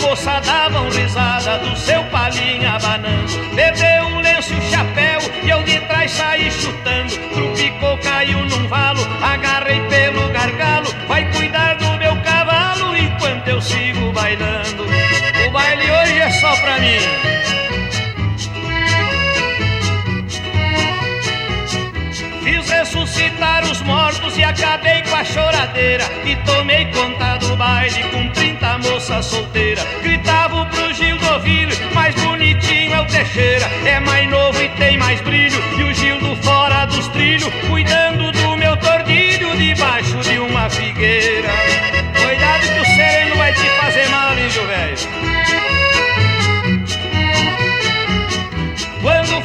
[0.00, 3.32] Moças davam risada do seu palinho abanando.
[3.54, 7.16] Perdeu o lenço e o chapéu e eu de trás saí chutando.
[7.34, 10.88] Trupicou, caiu num valo, agarrei pelo gargalo.
[11.06, 14.84] Vai cuidar do meu cavalo enquanto eu sigo bailando.
[15.46, 17.27] O baile hoje é só pra mim
[23.28, 26.04] ressuscitar os mortos e acabei com a choradeira.
[26.24, 29.84] E tomei conta do baile com 30 moças solteiras.
[30.02, 33.66] Gritava pro Gil do Ovilho, mais bonitinho é o Teixeira.
[33.84, 35.60] É mais novo e tem mais brilho.
[35.78, 41.48] E o Gil do fora dos trilhos, cuidando do meu tordilho debaixo de uma figueira.
[42.24, 45.37] Cuidado que o sereno vai te fazer mal, índio velho.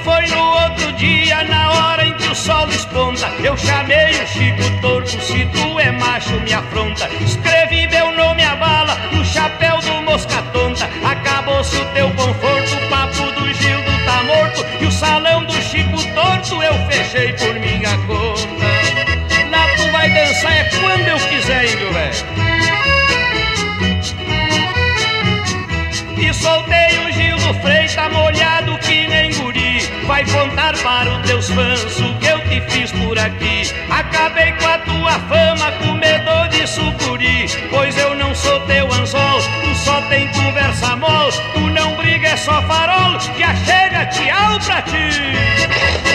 [0.03, 4.81] Foi no outro dia, na hora em que o sol desponta, eu chamei o Chico
[4.81, 7.09] Torto, se tu é macho me afronta.
[7.21, 10.89] Escrevi meu nome a bala no chapéu do mosca tonta.
[11.03, 14.65] Acabou-se o teu conforto, o papo do Gildo tá morto.
[14.81, 18.63] E o salão do Chico Torto eu fechei por minha conta.
[19.49, 22.53] Lá tu vai dançar é quando eu quiser, índio velho.
[26.17, 28.72] E soltei o Gildo Freita molhado
[30.07, 33.71] Vai contar para os teus fãs o que eu te fiz por aqui.
[33.89, 39.75] Acabei com a tua fama, comedor de sucuri Pois eu não sou teu anzol, tu
[39.75, 41.29] só tem conversa mol.
[41.53, 46.12] Tu não briga, é só farol, já chega, tchau pra ti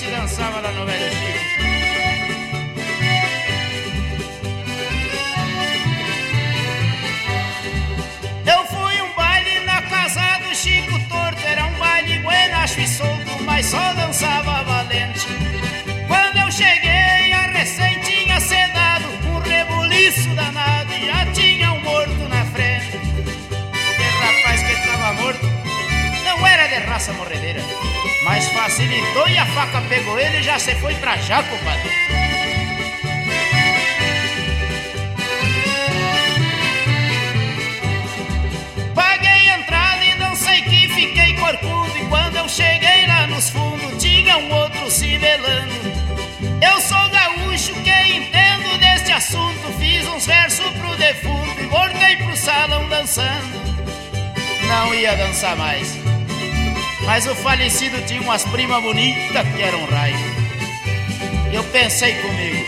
[0.00, 1.04] se dançava lá no Velho.
[8.46, 11.46] Eu fui um baile na casa do Chico Torto.
[11.46, 15.26] Era um baile buenacho e solto, mas só dançava valente.
[16.08, 22.28] Quando eu cheguei, a recém tinha sedado um rebuliço danado e já tinha um morto
[22.30, 22.98] na frente.
[23.98, 25.46] Que rapaz que tava morto
[26.24, 27.60] não era de raça morredeira,
[28.30, 31.90] mas facilitou e a faca pegou ele e já se foi pra já, compadre.
[38.94, 43.50] Paguei a entrada e não sei que fiquei corcudo E quando eu cheguei lá nos
[43.50, 45.18] fundos tinha um outro se
[46.62, 49.72] Eu sou gaúcho que entendo deste assunto.
[49.80, 53.60] Fiz uns versos pro defunto e voltei pro salão dançando.
[54.68, 56.19] Não ia dançar mais
[57.10, 60.16] Mas o falecido tinha umas primas bonitas que eram raio.
[61.52, 62.64] Eu pensei comigo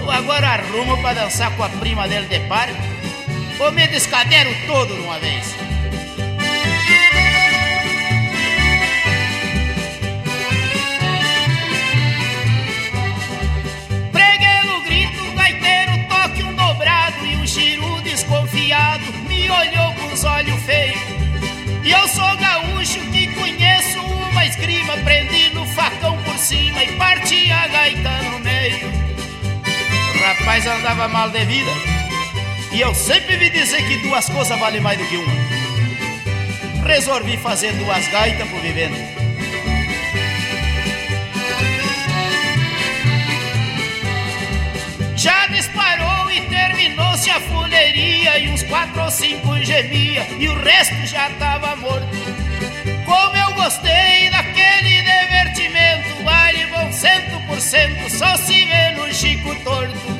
[0.00, 2.70] Eu agora arrumo pra dançar com a prima dele de par?
[3.60, 5.54] Ou me descadero todo de uma vez?
[14.10, 20.24] Preguei no grito, gaiteiro toque um dobrado E o giro desconfiado me olhou com os
[20.24, 20.98] olhos feios.
[21.84, 27.50] E eu sou gaúcho que conheço uma esgrima Prendi no facão por cima e parti
[27.50, 29.06] a gaita no meio
[30.26, 31.70] Rapaz mas andava mal de vida.
[32.72, 36.86] E eu sempre vi dizer que duas coisas valem mais do que uma.
[36.86, 38.96] Resolvi fazer duas gaitas por vivendo.
[45.14, 51.06] Já disparou e terminou-se a fuleiria E uns quatro ou cinco gemia E o resto
[51.06, 52.35] já tava morto
[53.06, 59.54] Como eu gostei daquele divertimento Vale bom cento por cento Só se vê no Chico
[59.64, 60.16] torto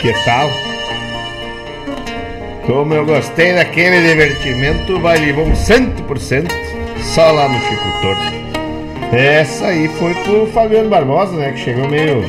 [0.00, 0.73] Que tal?
[2.66, 6.50] Como eu gostei daquele divertimento, vale bom 100%
[7.02, 9.14] só lá no Chico Torto.
[9.14, 11.52] Essa aí foi pro Fabiano Barbosa, né?
[11.52, 12.24] Que chegou meio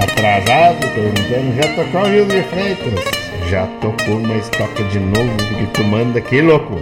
[0.00, 3.04] atrasado, perguntando, já tocou o Rio de Freitas?
[3.48, 6.78] Já tocou, mas toca de novo, porque tu manda que louco.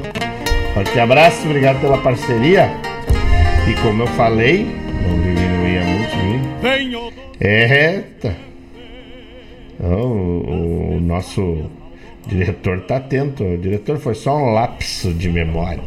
[0.74, 2.68] Forte abraço, obrigado pela parceria.
[3.68, 4.66] E como eu falei,
[5.02, 6.40] não diminuía muito, viu?
[7.40, 8.36] Eita!
[9.78, 11.70] Então, o, o nosso
[12.26, 13.44] diretor tá atento.
[13.44, 15.82] O diretor foi só um lapso de memória.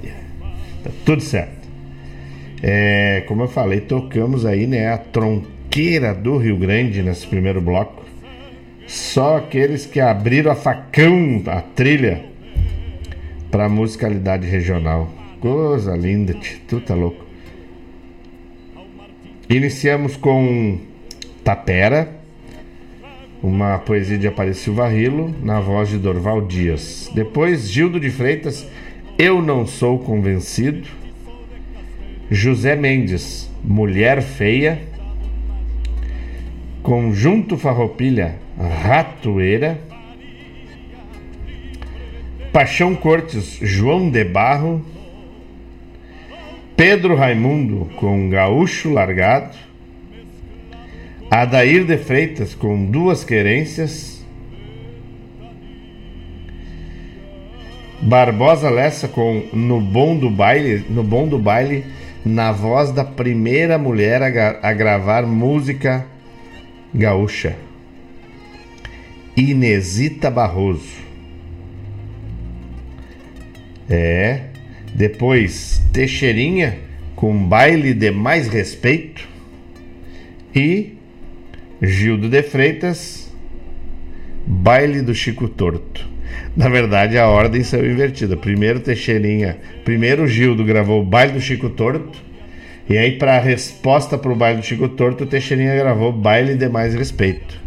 [0.83, 1.67] Tá tudo certo.
[2.61, 8.03] É, como eu falei, tocamos aí, né, a tronqueira do Rio Grande nesse primeiro bloco.
[8.87, 12.25] Só aqueles que abriram a facão, a trilha
[13.51, 15.09] para musicalidade regional.
[15.39, 16.35] Coisa linda,
[16.67, 17.25] tu tá louco.
[19.49, 20.79] Iniciamos com
[21.43, 22.18] Tapera
[23.41, 27.09] uma poesia de Aparecido Varrilo, na voz de Dorval Dias.
[27.13, 28.67] Depois, Gildo de Freitas,
[29.17, 30.87] Eu Não Sou Convencido.
[32.29, 34.81] José Mendes, Mulher Feia.
[36.83, 38.35] Conjunto Farroupilha,
[38.83, 39.79] Ratoeira.
[42.51, 44.85] Paixão Cortes, João de Barro.
[46.75, 49.68] Pedro Raimundo, com Gaúcho Largado.
[51.31, 54.25] Adair de Freitas com duas querências.
[58.01, 61.85] Barbosa Lessa com No Bom do Baile, no Bom do Baile,
[62.25, 66.03] na voz da primeira mulher a, a gravar música
[66.91, 67.55] gaúcha.
[69.37, 70.97] Inesita Barroso.
[73.87, 74.45] É.
[74.95, 76.79] Depois Teixeirinha
[77.15, 79.29] com baile de mais respeito.
[80.55, 80.98] E
[81.81, 83.31] Gildo de Freitas,
[84.45, 86.07] Baile do Chico Torto.
[86.55, 88.35] Na verdade, a ordem saiu invertida.
[88.35, 92.21] Primeiro Teixeirinha, primeiro Gildo gravou o Baile do Chico Torto.
[92.89, 96.55] E aí, para a resposta para o Baile do Chico Torto, o Teixeirinha gravou Baile
[96.55, 97.57] de Mais Respeito.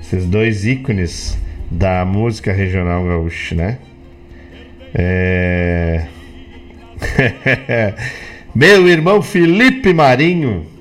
[0.00, 1.38] Esses dois ícones
[1.70, 3.78] da música regional gaúcha, né?
[4.94, 6.06] É...
[8.54, 10.73] Meu irmão Felipe Marinho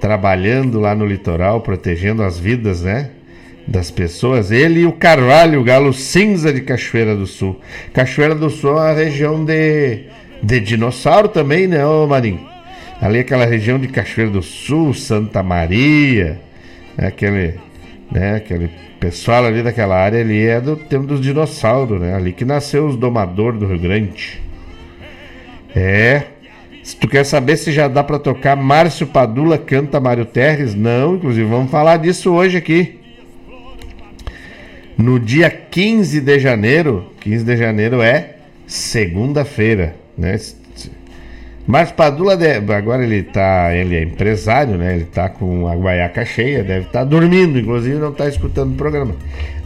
[0.00, 3.10] trabalhando lá no litoral, protegendo as vidas, né?
[3.66, 4.50] Das pessoas.
[4.50, 7.60] Ele e o Carvalho, o galo cinza de Cachoeira do Sul.
[7.92, 10.04] Cachoeira do Sul é uma região de,
[10.42, 12.40] de dinossauro também, né, ô Marinho?
[13.00, 16.40] Ali aquela região de Cachoeira do Sul, Santa Maria,
[16.96, 17.54] né, aquele,
[18.10, 22.14] né, aquele pessoal ali daquela área ali é do tempo dos dinossauros, né?
[22.14, 24.40] Ali que nasceu os domadores do Rio Grande.
[25.74, 26.22] É,
[26.88, 31.16] se tu quer saber se já dá para tocar Márcio Padula canta Mário Terres, não,
[31.16, 32.98] inclusive vamos falar disso hoje aqui.
[34.96, 38.36] No dia 15 de janeiro, 15 de janeiro é
[38.66, 40.40] segunda-feira, né?
[41.66, 42.38] Márcio Padula,
[42.74, 44.94] agora ele tá, ele é empresário, né?
[44.96, 48.76] Ele tá com a guaiaca cheia, deve estar tá dormindo, inclusive não está escutando o
[48.76, 49.14] programa.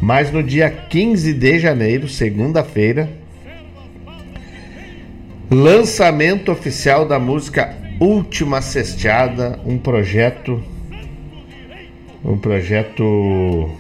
[0.00, 3.21] Mas no dia 15 de janeiro, segunda-feira,
[5.53, 10.64] Lançamento oficial da música Última Cesteada, um projeto
[12.24, 13.70] um projeto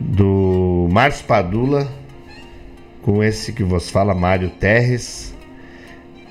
[0.00, 1.88] do Márcio Padula
[3.02, 5.32] com esse que vos fala Mário Terres.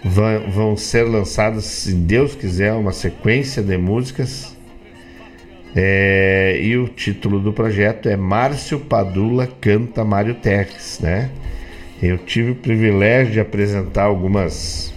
[0.03, 4.53] Vão, vão ser lançadas se Deus quiser uma sequência de músicas.
[5.73, 11.31] É, e o título do projeto é Márcio Padula canta Mário Terres né
[12.01, 14.91] eu tive o privilégio de apresentar algumas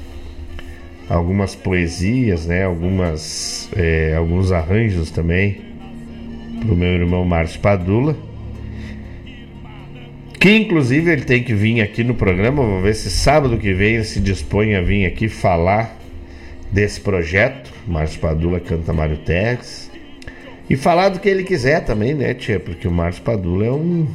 [1.09, 2.65] algumas poesias, né?
[2.65, 5.61] Algumas é, alguns arranjos também
[6.61, 8.17] para o meu irmão Márcio Padula,
[10.41, 12.63] que inclusive ele tem que vir aqui no programa.
[12.63, 15.99] Vou ver se sábado que vem ele se dispõe a vir aqui falar
[16.73, 17.71] desse projeto.
[17.87, 19.91] Márcio Padula canta Mário Tex.
[20.69, 22.59] E falar do que ele quiser também, né, tia?
[22.59, 24.07] Porque o Márcio Padula é um,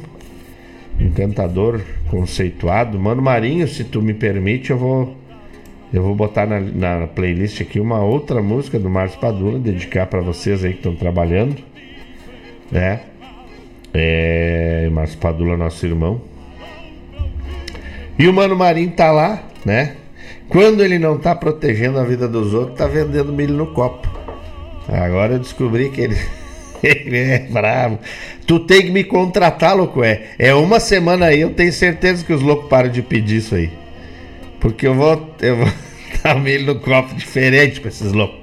[1.00, 1.80] um cantador
[2.10, 2.98] conceituado.
[2.98, 5.16] Mano Marinho, se tu me permite, eu vou
[5.92, 10.20] eu vou botar na, na playlist aqui uma outra música do Márcio Padula, dedicar para
[10.20, 11.56] vocês aí que estão trabalhando,
[12.70, 13.00] né?
[13.92, 16.20] É, Márcio Padula, nosso irmão.
[18.16, 19.96] E o Mano Marinho tá lá, né?
[20.48, 24.08] Quando ele não tá protegendo a vida dos outros, tá vendendo milho no copo.
[24.88, 26.16] Agora eu descobri que ele,
[26.82, 27.98] ele é bravo.
[28.46, 30.22] Tu tem que me contratar, louco, é.
[30.38, 33.70] É uma semana aí, eu tenho certeza que os loucos param de pedir isso aí.
[34.60, 35.68] Porque eu vou, eu vou
[36.22, 38.40] dar milho no copo diferente pra esses loucos.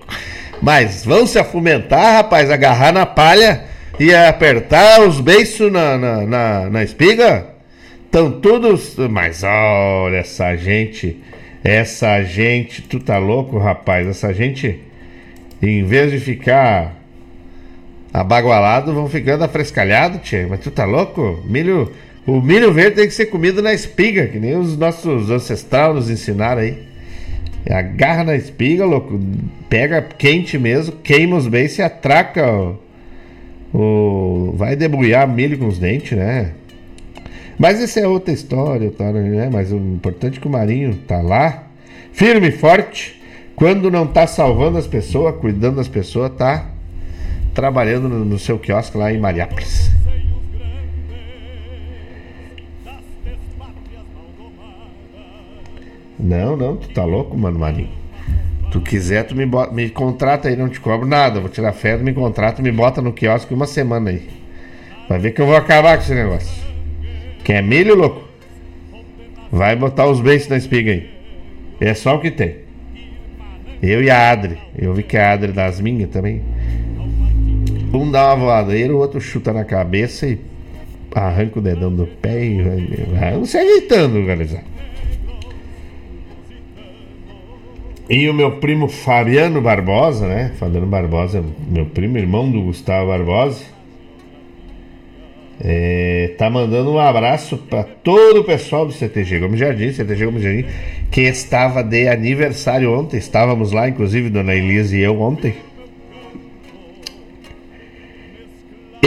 [0.61, 3.65] Mas vão se afumentar, rapaz, agarrar na palha
[3.99, 7.57] e apertar os beiços na, na, na, na espiga?
[8.05, 8.95] Estão todos.
[9.09, 11.21] Mas olha essa gente.
[11.63, 12.81] Essa gente.
[12.81, 14.07] Tu tá louco, rapaz?
[14.07, 14.81] Essa gente,
[15.61, 16.96] em vez de ficar
[18.13, 20.45] abagualado, vão ficando afrescalhado, tchê.
[20.49, 21.43] Mas tu tá louco?
[21.45, 21.91] Milho.
[22.25, 26.09] O milho verde tem que ser comido na espiga, que nem os nossos ancestrais nos
[26.09, 26.77] ensinaram aí.
[27.69, 29.19] Agarra na espiga, louco.
[29.69, 32.79] Pega quente mesmo, queima os beiços e atraca o,
[33.73, 34.53] o.
[34.57, 36.51] Vai debulhar milho com os dentes, né?
[37.57, 39.49] Mas isso é outra história, tá, né?
[39.51, 41.63] Mas o importante é que o Marinho tá lá,
[42.11, 43.21] firme e forte.
[43.55, 46.76] Quando não tá salvando as pessoas, cuidando das pessoas, tá
[47.57, 49.89] trabalhando no, no seu quiosque lá em Mariápolis.
[56.19, 57.89] Não, não, tu tá louco, mano, Marinho.
[58.71, 61.39] Tu quiser, tu me, bota, me contrata aí, não te cobro nada.
[61.39, 64.29] Vou tirar férias, me contrata, me bota no quiosque uma semana aí.
[65.09, 66.63] Vai ver que eu vou acabar com esse negócio.
[67.43, 68.27] Quer milho, louco?
[69.51, 71.09] Vai botar os beijos na espiga aí.
[71.81, 72.57] É só o que tem.
[73.81, 74.59] Eu e a Adri.
[74.77, 76.43] Eu vi que a Adri das minhas também.
[77.93, 80.39] Um dá uma voadeira, o outro chuta na cabeça e
[81.15, 84.63] arranca o dedão do pé e vai se ajeitando, galera.
[88.09, 90.53] E o meu primo Fabiano Barbosa, né?
[90.57, 93.65] Fabiano Barbosa, meu primo, irmão do Gustavo Barbosa,
[95.59, 100.43] é, tá mandando um abraço para todo o pessoal do CTG Gomes Jardim, CTG Gomes
[100.43, 100.65] Jardim,
[101.11, 103.17] que estava de aniversário ontem.
[103.17, 105.55] Estávamos lá, inclusive, Dona Elisa e eu ontem.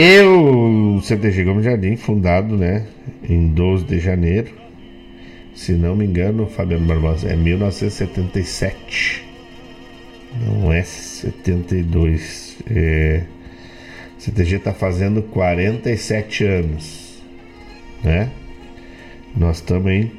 [0.03, 2.87] Eu, CTG Gomes Jardim, fundado, né,
[3.29, 4.61] em 12 de janeiro
[5.53, 9.23] se não me engano, Fabiano Barbosa, é 1977.
[10.47, 12.57] Não é 72.
[12.69, 13.23] É...
[14.17, 17.21] CTG está fazendo 47 anos,
[18.03, 18.31] né?
[19.35, 20.11] Nós estamos em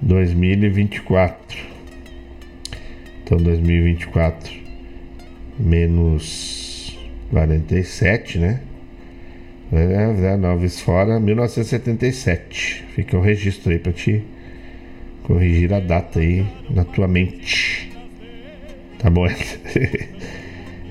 [0.00, 1.58] 2024.
[3.24, 4.52] Então 2024
[5.58, 6.96] menos
[7.30, 8.60] 47, né?
[10.38, 12.84] Noves fora 1977.
[12.94, 14.24] Fica o registro aí para ti
[15.24, 17.90] corrigir a data aí na tua mente.
[18.98, 19.26] Tá bom?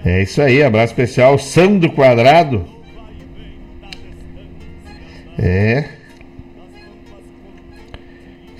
[0.07, 2.63] É isso aí, abraço especial, Sandro Quadrado.
[5.35, 5.85] É.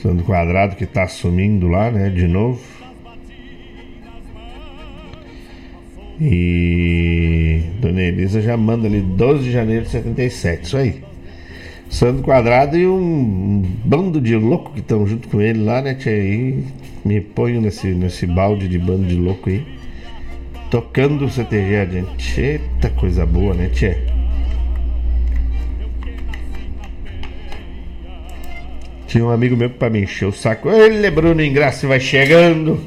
[0.01, 2.74] Sandro Quadrado que tá assumindo lá, né, de novo.
[6.19, 11.03] E Dona Elisa já manda ali 12 de janeiro de 77, isso aí.
[11.89, 16.17] Sandro Quadrado e um, bando de louco que estão junto com ele lá, né, tia?
[16.17, 16.63] E
[17.03, 19.65] me ponho nesse, nesse balde de bando de louco aí.
[20.71, 22.41] Tocando o CTG adiante.
[22.41, 23.97] Eita coisa boa, né, tia?
[29.07, 30.69] Tinha um amigo meu para me encher o saco.
[30.69, 32.81] Ele, Bruno Ingraça, vai chegando.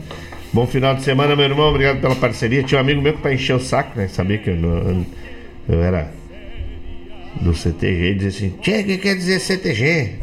[0.52, 1.68] Bom final de semana, meu irmão.
[1.68, 2.62] Obrigado pela parceria.
[2.62, 4.08] Tinha um amigo meu para encher o saco, né?
[4.08, 5.06] Sabia que eu, eu,
[5.68, 6.10] eu era
[7.40, 10.14] do CTG e disse assim: Tchê, o que quer dizer CTG?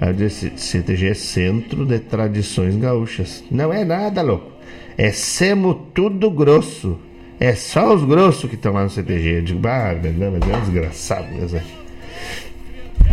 [0.00, 3.44] Aí eu disse: CTG é Centro de Tradições Gaúchas.
[3.50, 4.52] Não é nada, louco.
[4.98, 6.98] É Semo Tudo Grosso.
[7.38, 9.38] É só os grossos que estão lá no CTG.
[9.38, 11.60] Eu digo: Bah, não, mas é um desgraçado mesmo.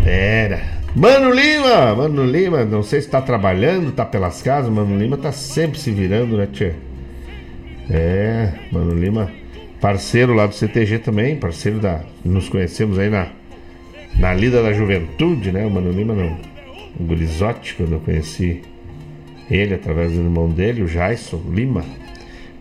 [0.05, 0.80] Era.
[0.95, 4.69] Mano Lima, Mano Lima, não sei se está trabalhando, está pelas casas.
[4.69, 6.73] Mano Lima tá sempre se virando, né, Tchê?
[7.89, 9.31] É, Mano Lima
[9.81, 12.01] parceiro lá do CTG também, parceiro da.
[12.23, 13.29] Nos conhecemos aí na,
[14.19, 15.65] na Lida da Juventude, né?
[15.65, 16.37] O Mano Lima, não,
[16.99, 18.61] o Gurizotti, quando eu conheci
[19.49, 21.83] ele através do irmão dele, o Jaison Lima.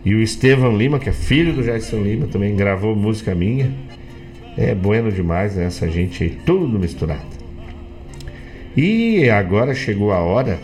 [0.03, 3.71] E o Estevão Lima, que é filho do Jason Lima, também gravou música minha.
[4.57, 5.65] É bueno demais, né?
[5.65, 7.40] Essa gente aí, tudo misturado.
[8.75, 10.59] E agora chegou a hora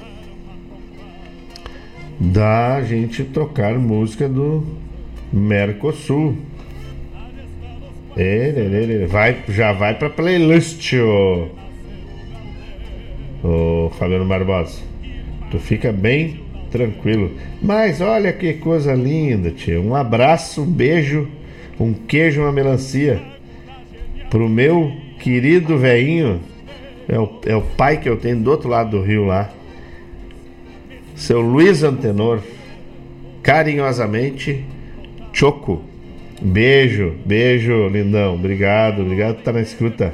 [2.19, 4.65] da gente tocar música do
[5.31, 6.37] Mercosul.
[9.09, 11.49] Vai, já vai pra playlist, ô,
[13.43, 14.81] ô Fabiano Barbosa.
[15.51, 16.41] Tu fica bem
[16.71, 17.31] tranquilo.
[17.61, 19.83] Mas olha que coisa linda, tio.
[19.83, 21.27] Um abraço, um beijo,
[21.79, 23.21] um queijo, uma melancia
[24.29, 26.39] pro meu querido velhinho.
[27.07, 29.49] É o, é o pai que eu tenho do outro lado do rio lá.
[31.15, 32.39] Seu Luiz Antenor.
[33.41, 34.65] Carinhosamente,
[35.31, 35.81] Choco.
[36.41, 38.35] Beijo, beijo, lindão.
[38.35, 40.13] Obrigado, obrigado por estar na escuta.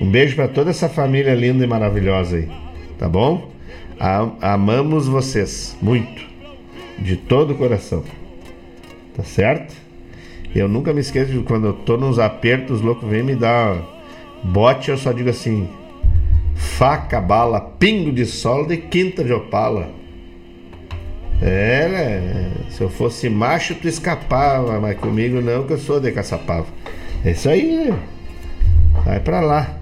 [0.00, 2.48] Um beijo para toda essa família linda e maravilhosa aí.
[2.98, 3.50] Tá bom?
[4.40, 6.24] amamos vocês muito.
[6.98, 8.04] De todo o coração.
[9.16, 9.74] Tá certo?
[10.54, 13.76] Eu nunca me esqueço de quando eu tô nos apertos, os loucos vêm me dar
[14.42, 15.68] bote, eu só digo assim:
[16.54, 19.90] faca, bala, pingo de sol de quinta de opala.
[21.42, 22.50] É, né?
[22.70, 26.66] Se eu fosse macho, tu escapava, mas comigo não, que eu sou de caçapava.
[27.24, 27.98] É isso aí, né?
[29.04, 29.78] Vai pra lá.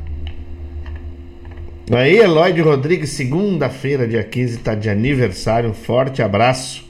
[1.91, 5.71] Aí, Eloy Rodrigues, segunda-feira, dia 15, tá de aniversário.
[5.71, 6.89] Um forte abraço,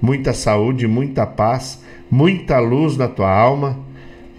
[0.00, 3.78] muita saúde, muita paz, muita luz na tua alma.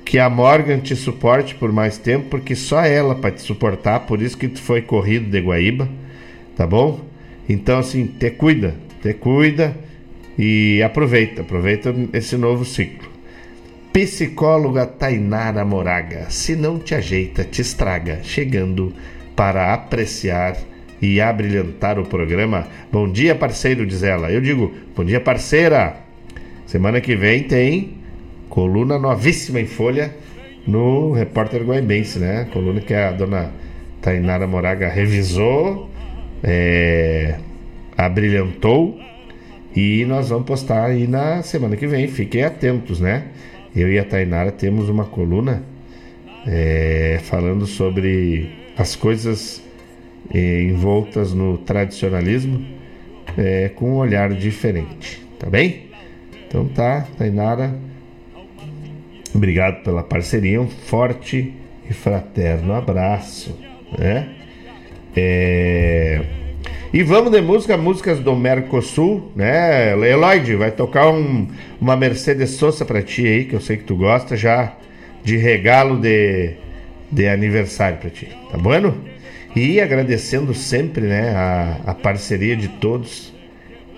[0.03, 4.21] Que a Morgan te suporte por mais tempo, porque só ela para te suportar, por
[4.21, 5.87] isso que tu foi corrido de Guaíba,
[6.55, 6.99] tá bom?
[7.47, 9.75] Então, assim, te cuida, te cuida
[10.37, 13.09] e aproveita, aproveita esse novo ciclo.
[13.93, 18.93] Psicóloga Tainara Moraga, se não te ajeita, te estraga, chegando
[19.35, 20.55] para apreciar
[21.01, 22.67] e abrilhantar o programa.
[22.91, 24.31] Bom dia, parceiro, diz ela.
[24.31, 25.97] Eu digo, bom dia, parceira.
[26.65, 28.00] Semana que vem tem
[28.51, 30.13] coluna novíssima em folha
[30.67, 32.47] no Repórter Guaibense, né?
[32.53, 33.51] Coluna que a dona
[34.01, 35.89] Tainara Moraga revisou,
[36.43, 37.35] é,
[37.97, 38.99] abrilhantou
[39.73, 42.07] e nós vamos postar aí na semana que vem.
[42.09, 43.27] Fiquem atentos, né?
[43.73, 45.63] Eu e a Tainara temos uma coluna
[46.45, 49.63] é, falando sobre as coisas
[50.33, 52.65] é, envoltas no tradicionalismo
[53.37, 55.83] é, com um olhar diferente, tá bem?
[56.47, 57.73] Então tá, Tainara,
[59.33, 61.53] obrigado pela parceria, um forte
[61.89, 63.57] e fraterno abraço,
[63.97, 64.29] né?
[65.15, 66.21] É...
[66.93, 69.93] E vamos de música, músicas do Mercosul, né?
[69.93, 71.47] Eloide, vai tocar um,
[71.79, 74.75] uma Mercedes Sosa pra ti aí, que eu sei que tu gosta, já
[75.23, 76.53] de regalo de,
[77.09, 78.93] de aniversário pra ti, tá bom?
[79.55, 83.33] E agradecendo sempre, né, a, a parceria de todos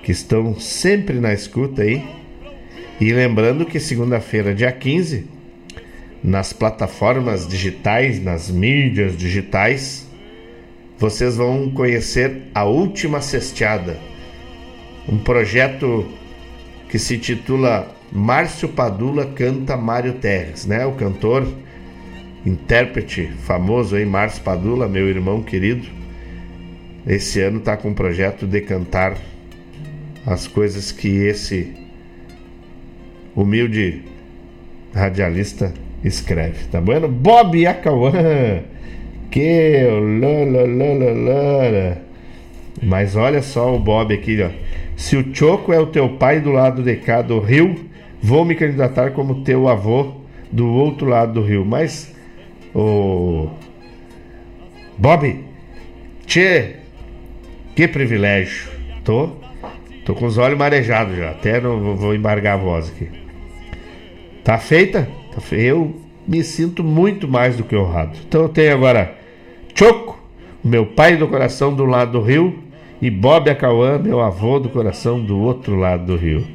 [0.04, 2.04] que estão sempre na escuta aí.
[3.02, 5.26] E lembrando que segunda-feira, dia 15,
[6.24, 10.08] nas plataformas digitais, nas mídias digitais,
[10.98, 14.00] vocês vão conhecer a Última Cesteada,
[15.10, 16.06] um projeto
[16.88, 20.86] que se titula Márcio Padula canta Mário Terres, né?
[20.86, 21.48] O cantor,
[22.46, 25.88] intérprete famoso aí, Márcio Padula, meu irmão querido.
[27.06, 29.18] Esse ano está com um projeto de cantar
[30.26, 31.83] as coisas que esse
[33.36, 34.02] humilde
[34.94, 35.74] radialista
[36.04, 37.08] escreve, tá bueno?
[37.08, 38.12] Bob Acauã
[39.34, 39.88] que
[42.82, 44.50] Mas olha só o Bob aqui, ó.
[44.96, 47.76] Se o Choco é o teu pai do lado de cá do rio,
[48.22, 50.14] vou me candidatar como teu avô
[50.52, 51.66] do outro lado do rio.
[51.66, 52.14] Mas
[52.76, 53.50] o
[54.98, 55.44] Bob,
[56.28, 56.76] tchê,
[57.76, 58.72] que privilégio.
[59.04, 59.30] Tô,
[60.06, 61.32] tô com os olhos marejados já.
[61.32, 63.23] Até não vou embargar a voz aqui.
[64.44, 65.08] Tá feita?
[65.34, 65.96] Tá Eu
[66.28, 68.18] me sinto muito mais do que honrado.
[68.28, 69.16] Então eu tenho agora
[69.76, 70.20] Choco,
[70.64, 72.64] meu pai do coração do lado do rio,
[73.02, 76.46] e Bob Acauã, meu avô do coração do outro lado do rio.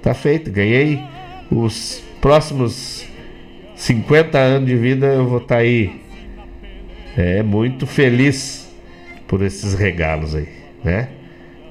[0.00, 0.98] Tá feito, ganhei
[1.50, 3.06] os próximos
[3.74, 6.00] 50 anos de vida, eu vou estar tá aí
[7.16, 8.70] é muito feliz
[9.26, 10.48] por esses regalos aí,
[10.82, 11.08] né?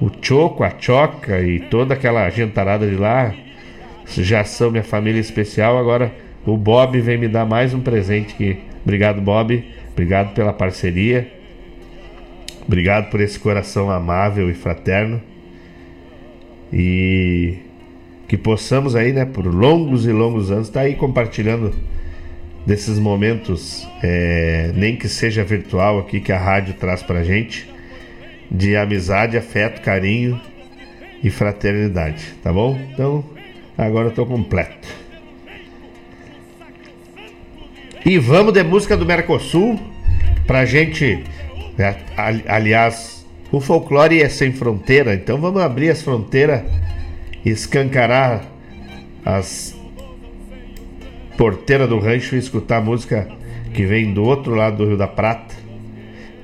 [0.00, 3.34] O Choco, a Choca e toda aquela gentarada de lá
[4.16, 5.78] já são minha família especial.
[5.78, 6.12] Agora
[6.44, 9.62] o Bob vem me dar mais um presente que obrigado Bob
[10.00, 11.30] Obrigado pela parceria.
[12.66, 15.20] Obrigado por esse coração amável e fraterno.
[16.72, 17.58] E
[18.26, 21.74] que possamos aí, né, por longos e longos anos, estar tá aí compartilhando
[22.64, 27.68] desses momentos, é, nem que seja virtual aqui que a rádio traz pra gente,
[28.50, 30.40] de amizade, afeto, carinho
[31.22, 32.78] e fraternidade, tá bom?
[32.92, 33.22] Então,
[33.86, 34.88] agora eu completo.
[38.04, 39.78] E vamos de música do Mercosul
[40.46, 41.24] pra gente.
[41.76, 41.96] Né,
[42.46, 46.62] aliás, o folclore é sem fronteira, então vamos abrir as fronteiras
[47.44, 48.44] escancarar
[49.24, 49.74] as
[51.36, 53.28] porteiras do rancho e escutar a música
[53.72, 55.54] que vem do outro lado do Rio da Prata,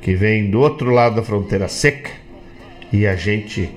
[0.01, 2.11] que vem do outro lado da fronteira seca,
[2.93, 3.71] e a gente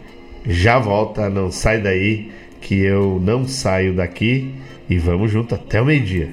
[0.46, 2.32] já volta, não sai daí,
[2.62, 4.54] que eu não saio daqui
[4.90, 6.30] e vamos junto até o meio-dia.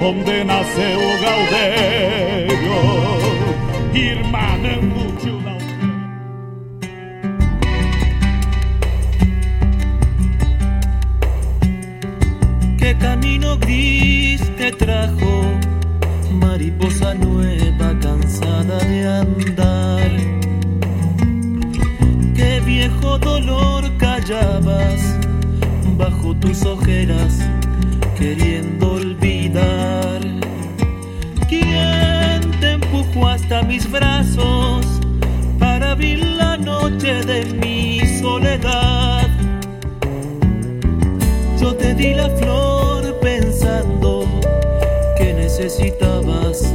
[0.00, 2.58] Onde nasceu o Gaudério,
[3.94, 5.36] irmanando o tio
[12.78, 15.58] ¿Qué camino gris te trajo?
[16.30, 19.55] Mariposa nueva cansada de andar.
[23.18, 25.16] Dolor callabas
[25.96, 27.40] bajo tus ojeras
[28.18, 30.20] queriendo olvidar.
[31.48, 34.86] ¿Quién te empujó hasta mis brazos
[35.58, 39.28] para abrir la noche de mi soledad?
[41.60, 44.26] Yo te di la flor pensando
[45.18, 46.74] que necesitabas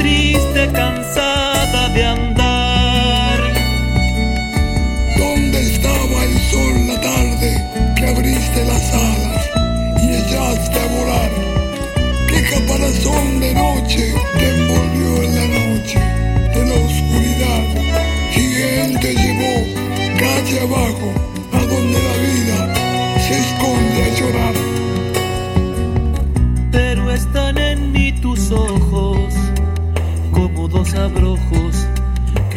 [0.00, 2.29] triste, cansada de andar?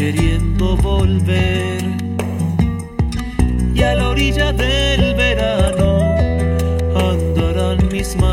[0.04, 1.82] Queriendo volver.
[3.74, 6.14] Y a la orilla del verano
[6.94, 8.33] andarán mis manos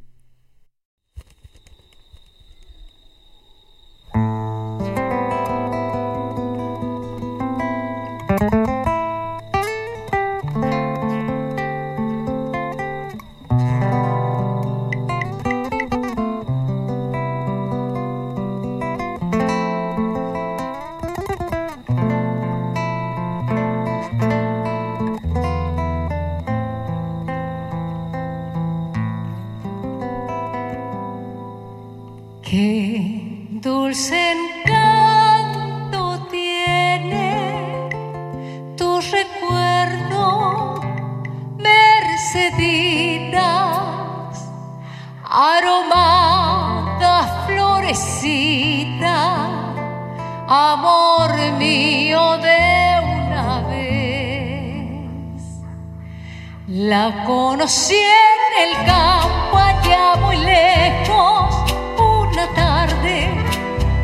[56.91, 61.55] La conocí en el campo allá muy lejos
[61.97, 63.29] una tarde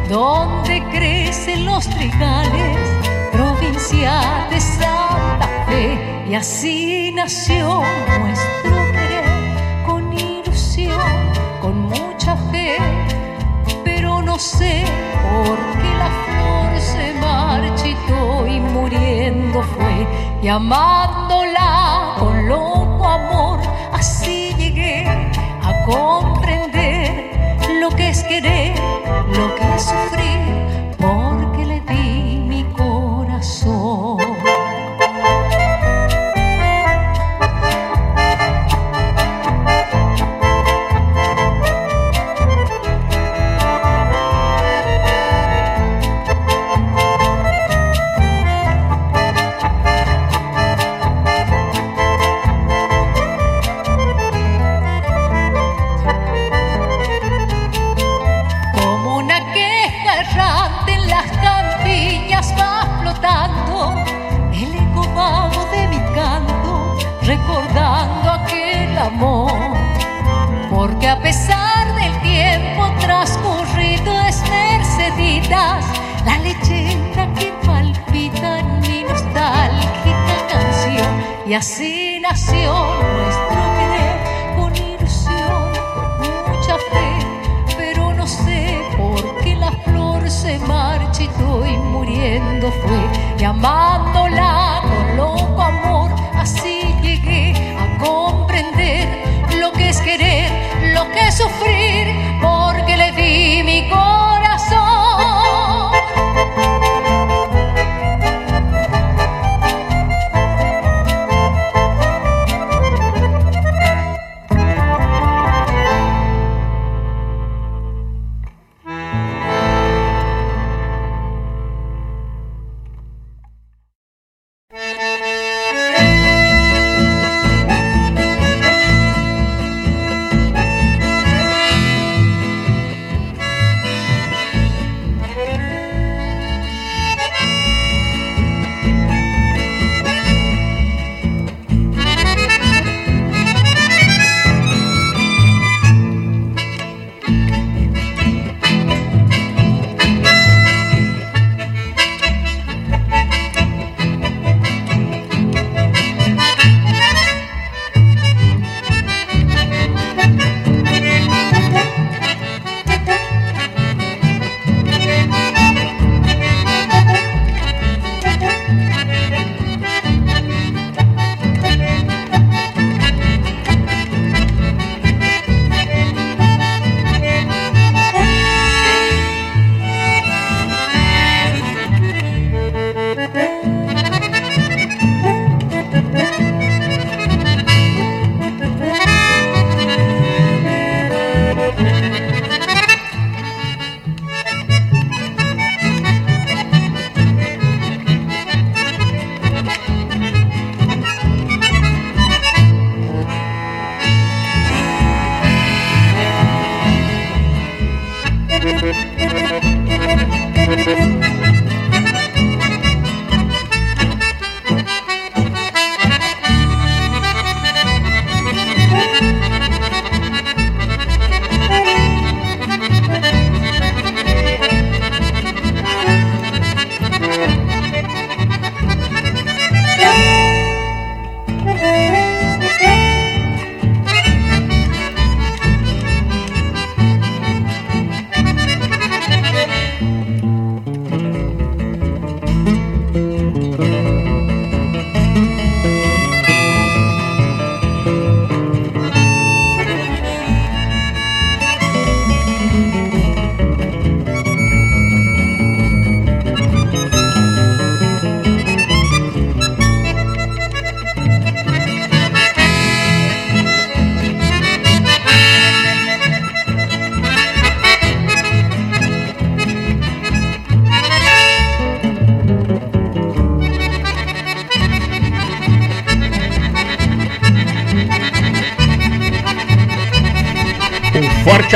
[0.07, 2.77] donde crecen los trigales,
[3.33, 7.81] provincia de Santa Fe, y así nació
[8.21, 11.11] nuestro querer con ilusión,
[11.61, 12.77] con mucha fe,
[13.83, 14.85] pero no sé
[15.23, 20.07] por qué la flor se marchitó y muriendo fue,
[20.41, 20.47] y
[22.47, 23.59] loco amor,
[23.91, 27.31] así llegué a comprender
[27.81, 28.73] lo que es querer,
[29.35, 30.76] lo que es sufrir,
[81.47, 85.71] Y así nació nuestro querer con ilusión,
[86.45, 87.27] mucha fe
[87.77, 92.99] pero no sé por qué la flor se marchitó y muriendo fue,
[93.39, 93.86] y amándola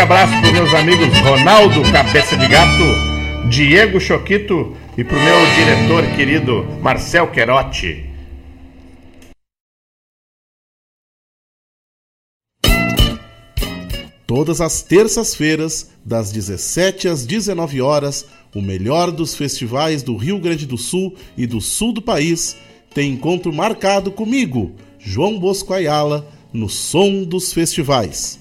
[0.02, 6.16] abraço para meus amigos Ronaldo Cabeça de Gato, Diego Choquito e para o meu diretor
[6.16, 8.10] querido Marcel Querotti.
[14.26, 18.26] Todas as terças-feiras, das 17 às 19 horas,
[18.56, 22.58] o melhor dos festivais do Rio Grande do Sul e do sul do país
[22.92, 28.41] tem encontro marcado comigo, João Bosco Ayala, no Som dos Festivais.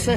[0.00, 0.16] esa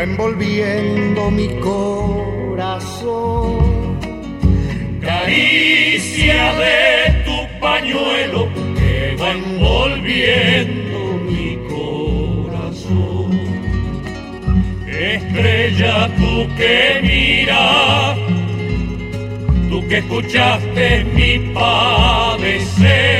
[0.00, 3.10] va envolviendo mi corazón.
[5.00, 8.48] Caricia de tu pañuelo
[8.78, 10.98] que va envolviendo
[11.28, 13.28] mi corazón.
[14.88, 18.16] Estrella tú que miras,
[19.68, 23.19] tú que escuchaste mi padecer.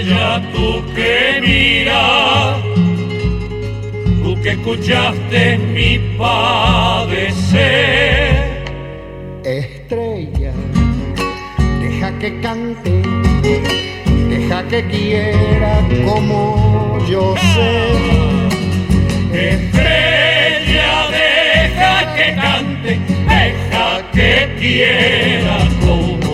[0.00, 2.56] Estrella, tú que miras,
[4.22, 7.60] tú que escuchaste mi padecer.
[9.44, 10.52] Estrella,
[11.82, 13.02] deja que cante,
[14.30, 17.92] deja que quiera como yo sé.
[19.34, 22.98] Estrella, deja que cante,
[23.28, 26.29] deja que quiera como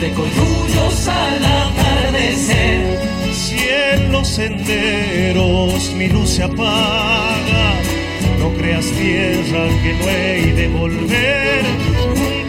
[0.00, 2.98] de coyullos al atardecer.
[3.32, 7.74] Si en los senderos mi luz se apaga,
[8.38, 11.62] no creas tierra que no he de volver,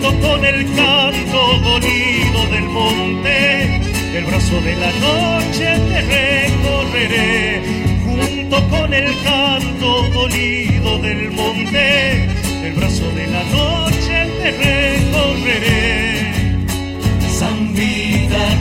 [0.02, 3.82] junto con el canto dolido del monte,
[4.16, 7.62] el brazo de la noche te recorreré,
[8.06, 12.26] junto con el canto dolido del monte,
[12.64, 16.19] el brazo de la noche te recorreré.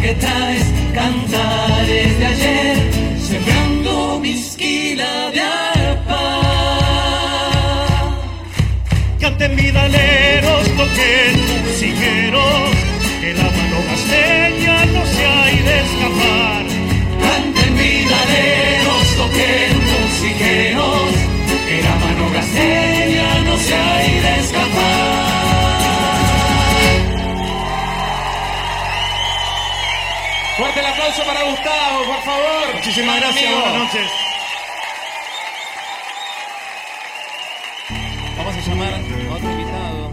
[0.01, 0.65] Que traes
[0.95, 2.77] cantares de ayer,
[3.21, 6.25] sembrando mi esquila de arpa.
[9.21, 11.35] Canten vidaleros, toquen
[11.65, 12.71] musiqueros,
[13.21, 16.65] que la mano gasteña no se ha de escapar.
[17.25, 21.11] Canten vidaleros, toquen musiqueros,
[21.67, 22.98] que la mano gasteña
[31.09, 32.75] aplauso para Gustavo, por favor.
[32.75, 33.61] Muchísimas gracias, Amigo.
[33.63, 34.11] buenas noches.
[38.37, 38.97] Vamos a llamar a
[39.35, 40.11] otro invitado.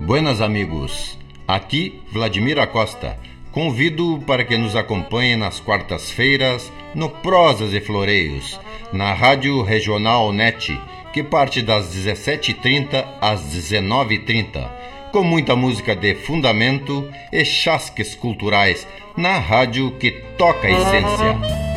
[0.00, 3.18] Buenas amigos, aqui Vladimir Acosta.
[3.50, 8.60] Convido para que nos acompanhe nas quartas-feiras no Prosas e Floreios,
[8.92, 10.78] na Rádio Regional NET,
[11.12, 14.68] que parte das 17h30 às 19h30,
[15.12, 21.69] com muita música de fundamento e chasques culturais na rádio que toca a essência.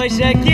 [0.00, 0.49] Mi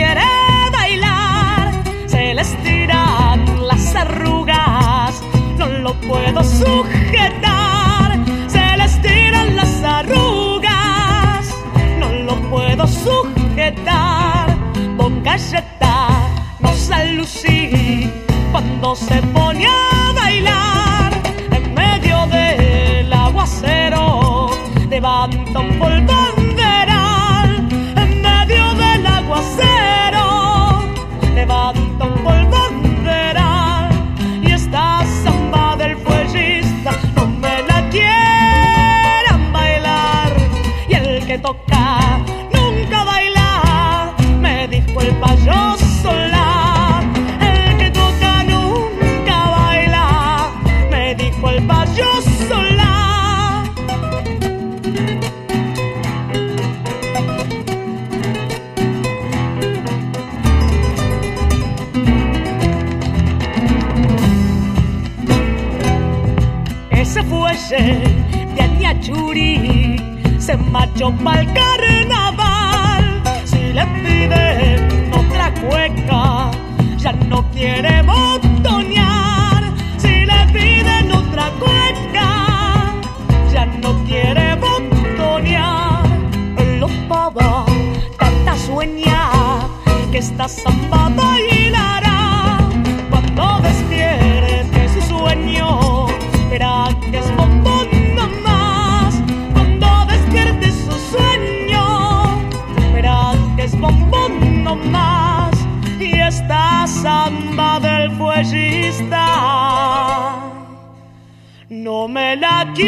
[111.68, 112.86] no me la quieran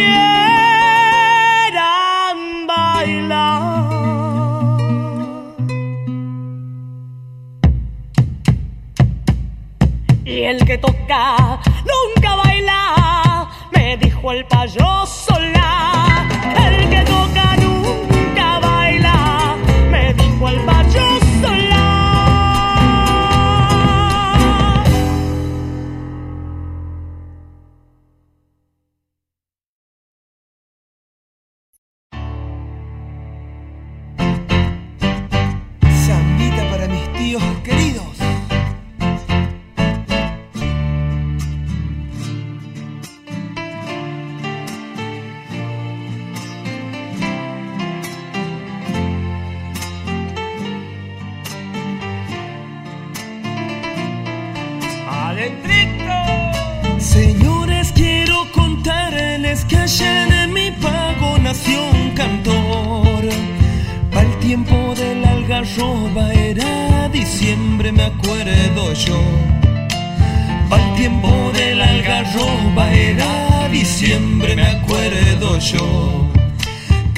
[2.67, 3.99] bailar.
[10.25, 11.61] Y el que toca
[11.93, 16.27] nunca baila, me dijo el payoso la.
[16.67, 17.58] El que toca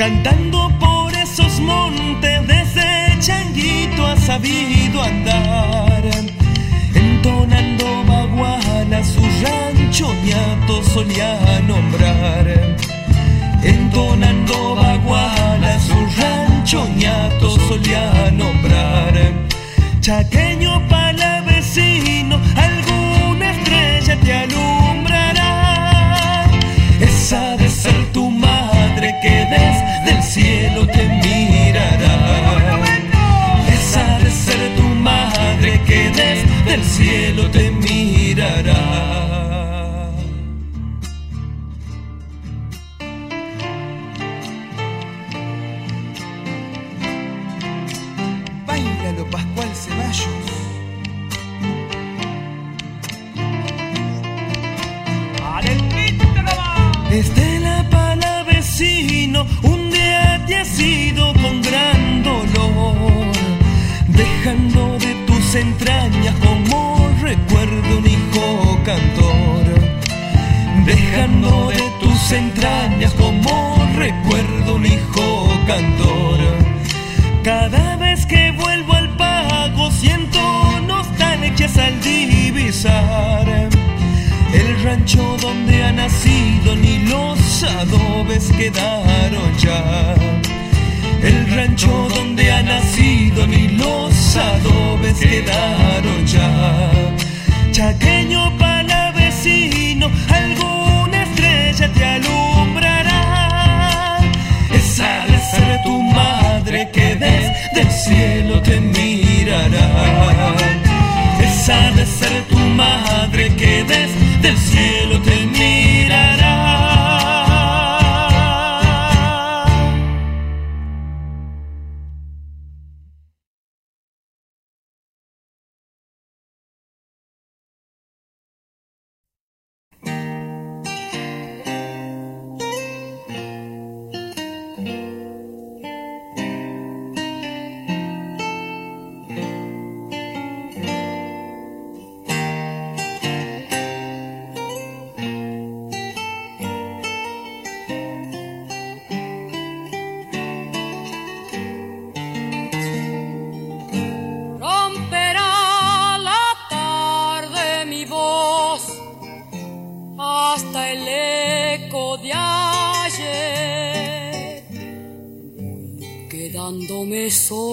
[0.00, 6.02] Cantando por esos montes desde Changuito ha sabido andar.
[6.94, 12.48] Entonando baguala su rancho ñato solía nombrar.
[13.62, 19.34] Entonando baguala su rancho ñato solía nombrar.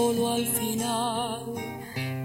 [0.07, 1.41] solo al final,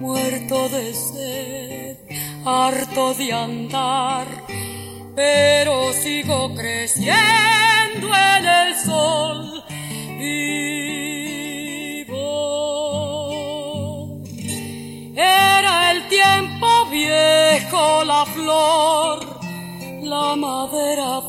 [0.01, 1.97] muerto de sed,
[2.45, 4.29] harto de andar,
[5.17, 8.07] pero sigo creciendo
[8.37, 9.65] en el sol.
[10.21, 10.63] Vivo.
[15.17, 19.41] Era el tiempo viejo, la flor,
[20.03, 21.21] la madera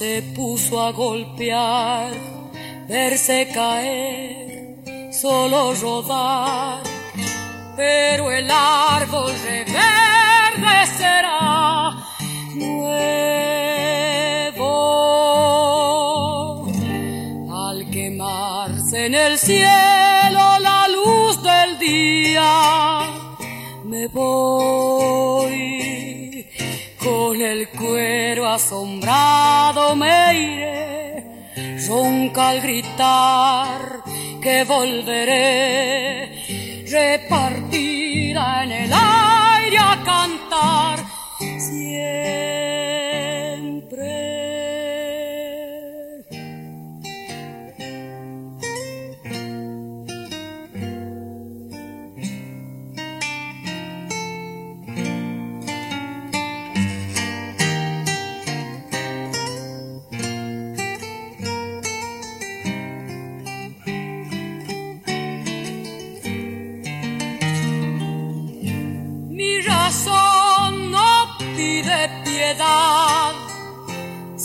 [0.00, 2.10] se puso a golpear,
[2.88, 6.80] verse caer, solo rodar,
[7.76, 9.92] pero el árbol reverdecerá
[12.54, 13.04] nuevo
[17.68, 23.02] al quemarse en el cielo la luz del día.
[23.84, 25.79] Me voy
[27.02, 31.24] con el cuero asombrado me iré,
[31.88, 34.02] ronca al gritar
[34.42, 36.28] que volveré,
[36.86, 38.92] repartida en el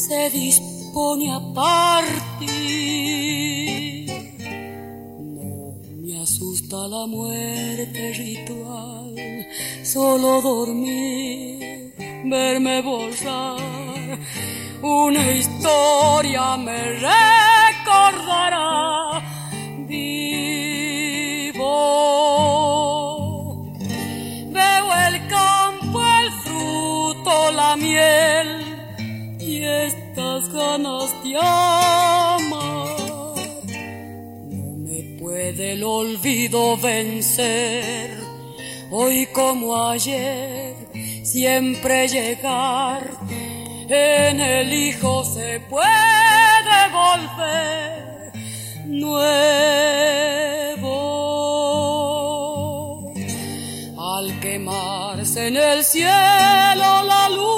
[0.08, 2.46] se dispone a partir.
[5.38, 9.16] No me asusta la muerte ritual,
[9.84, 11.96] solo dormir,
[12.26, 14.20] verme borrar.
[14.84, 16.80] Una historia me
[17.10, 18.60] recordará
[19.88, 20.84] vivo.
[24.52, 28.65] Veo el campo, el fruto, la miel
[29.66, 33.06] estas ganas de amar
[35.26, 38.18] puede el olvido vencer.
[38.92, 40.76] Hoy como ayer,
[41.24, 43.10] siempre llegar.
[43.90, 48.32] En el hijo se puede volver
[48.86, 49.24] nuevo.
[53.98, 57.55] Al quemarse en el cielo la luz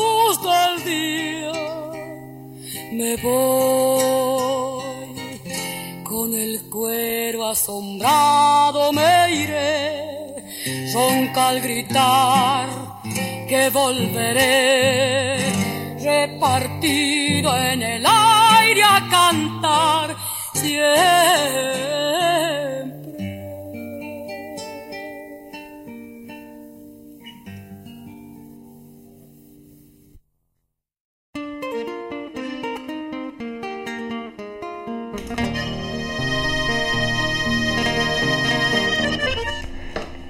[2.97, 4.83] me voy.
[6.03, 10.43] Con el cuero asombrado me iré,
[10.93, 12.67] ronca al gritar
[13.47, 15.37] que volveré,
[15.99, 20.15] repartido en el aire a cantar.
[20.53, 21.77] Siempre.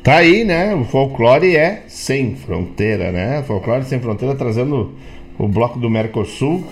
[0.08, 0.74] Tá aí, né?
[0.74, 3.44] O folclore é sem fronteira, né?
[3.44, 4.94] Folclore sem fronteira trazendo
[5.38, 6.64] o bloco do Mercosul.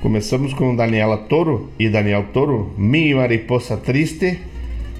[0.00, 4.40] Começamos com Daniela Toro e Daniel Toro, Mi Mariposa Triste,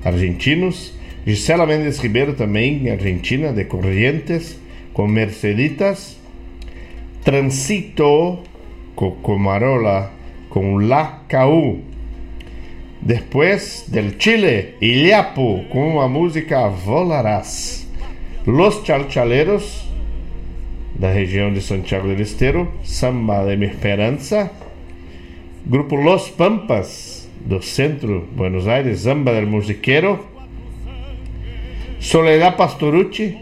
[0.05, 0.95] argentinos.
[1.27, 4.57] Gisela Mendes Ribeiro também, argentina, de Corrientes,
[4.93, 6.17] com Merceditas.
[7.25, 8.39] Transito,
[8.95, 10.13] Cocomarola,
[10.49, 11.81] com La Caú.
[13.05, 17.85] Depois del Chile, Ilhapo, com a música Volarás.
[18.47, 19.89] Los Chalchaleros,
[20.95, 24.53] da região de Santiago del Estero, Samba de Mi Esperança.
[25.67, 30.25] Grupo Los Pampas, do centro Buenos Aires, Samba del Musiqueiro.
[31.99, 33.37] Soledad Pastorucci,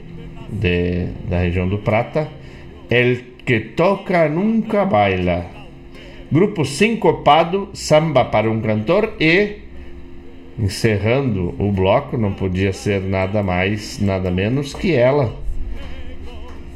[0.48, 2.28] de, da região do Prata.
[2.88, 5.59] El que toca nunca baila.
[6.32, 9.56] Grupo Sincopado, Samba para um Cantor e,
[10.56, 15.34] encerrando o bloco, não podia ser nada mais, nada menos que ela,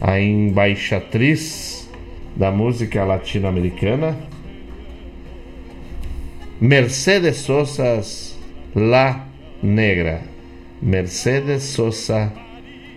[0.00, 1.88] a embaixatriz
[2.34, 4.18] da música latino-americana,
[6.60, 8.00] Mercedes Sosa
[8.74, 9.28] La
[9.62, 10.22] Negra.
[10.82, 12.32] Mercedes Sosa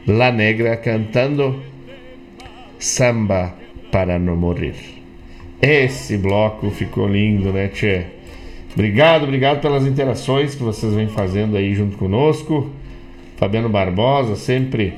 [0.07, 1.61] La Negra cantando
[2.79, 3.53] Samba
[3.91, 4.96] para não morrer.
[5.61, 8.05] Esse bloco ficou lindo, né, Tchê?
[8.73, 12.69] Obrigado, obrigado pelas interações que vocês vêm fazendo aí junto conosco.
[13.38, 14.93] Fabiano Barbosa, sempre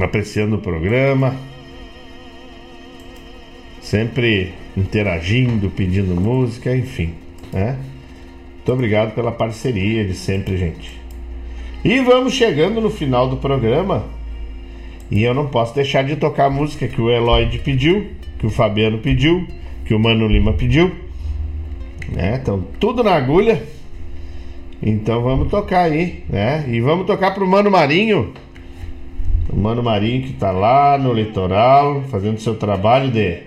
[0.00, 1.36] apreciando o programa,
[3.80, 7.14] sempre interagindo, pedindo música, enfim,
[7.52, 7.78] né?
[8.56, 10.98] Muito obrigado pela parceria de sempre, gente.
[11.84, 14.06] E vamos chegando no final do programa.
[15.10, 18.06] E eu não posso deixar de tocar a música que o Eloyd pediu,
[18.38, 19.46] que o Fabiano pediu,
[19.84, 20.92] que o Mano Lima pediu.
[22.12, 22.38] Né?
[22.40, 23.62] Então, tudo na agulha.
[24.86, 26.66] Então vamos tocar aí, né?
[26.68, 28.34] E vamos tocar pro Mano Marinho.
[29.50, 33.38] O Mano Marinho que tá lá no litoral, fazendo seu trabalho de,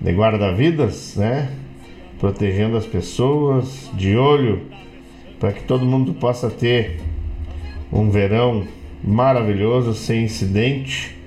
[0.00, 1.50] de guarda-vidas, né?
[2.20, 4.62] Protegendo as pessoas, de olho,
[5.40, 7.00] para que todo mundo possa ter
[7.92, 8.68] um verão
[9.02, 11.17] maravilhoso, sem incidente.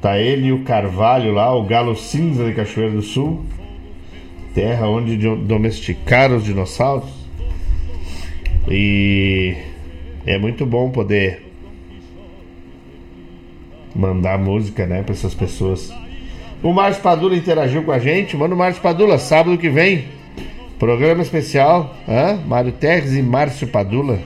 [0.00, 3.44] Tá ele e o Carvalho lá, o galo cinza de Cachoeira do Sul,
[4.54, 7.10] terra onde domesticaram os dinossauros.
[8.68, 9.56] E
[10.24, 11.50] é muito bom poder
[13.94, 15.92] mandar música, né, para essas pessoas.
[16.62, 18.36] O Márcio Padula interagiu com a gente.
[18.36, 20.04] Mano, Márcio Padula, sábado que vem,
[20.78, 22.38] programa especial, hã?
[22.46, 24.18] Mário Terres e Márcio Padula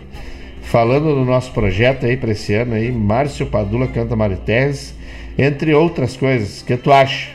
[0.62, 4.94] falando do nosso projeto aí para esse ano aí, Márcio Padula canta Mário Terres,
[5.38, 6.60] entre outras coisas.
[6.60, 7.30] O que tu acha?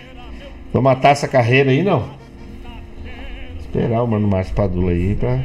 [0.72, 2.10] Vou matar essa carreira aí, não?
[3.60, 5.40] Esperar o mano Márcio Padula aí pra.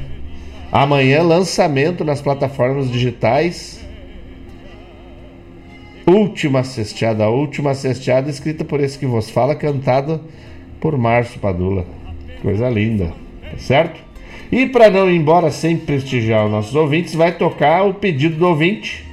[0.72, 3.84] Amanhã, lançamento nas plataformas digitais.
[6.06, 10.20] Última cesteada, a última cesteada escrita por esse que vos fala, cantada
[10.80, 11.86] por Márcio Padula.
[12.42, 13.12] Coisa linda,
[13.50, 14.00] tá certo?
[14.52, 18.46] E para não ir embora sem prestigiar os nossos ouvintes, vai tocar o pedido do
[18.46, 19.04] ouvinte.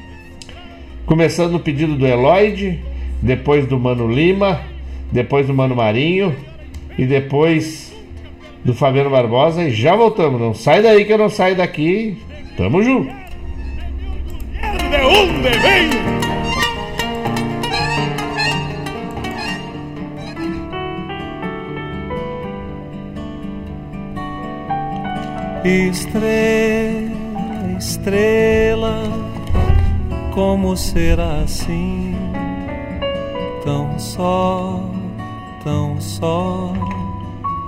[1.05, 2.79] Começando no pedido do Eloide,
[3.21, 4.61] depois do Mano Lima,
[5.11, 6.35] depois do Mano Marinho
[6.97, 7.93] e depois
[8.63, 9.63] do Fabiano Barbosa.
[9.63, 10.39] E já voltamos.
[10.39, 12.17] Não sai daí que eu não saio daqui.
[12.57, 13.11] Tamo junto.
[15.03, 16.21] onde vem?
[25.63, 27.11] Estrela,
[27.77, 29.03] estrela,
[30.33, 32.30] como será assim?
[33.63, 34.83] Tão só,
[35.63, 36.73] tão só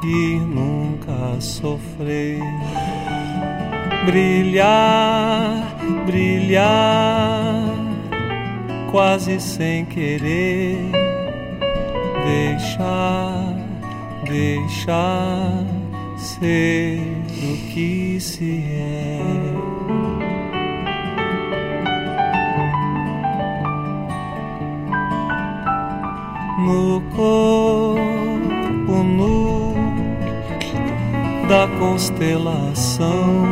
[0.03, 2.39] e nunca sofrer.
[4.05, 7.63] Brilhar, brilhar,
[8.91, 10.77] quase sem querer.
[12.25, 13.55] Deixar,
[14.25, 15.63] deixar
[16.17, 16.99] ser
[17.43, 20.12] o que se é.
[26.63, 29.73] No corpo nu
[31.49, 33.43] da constelação.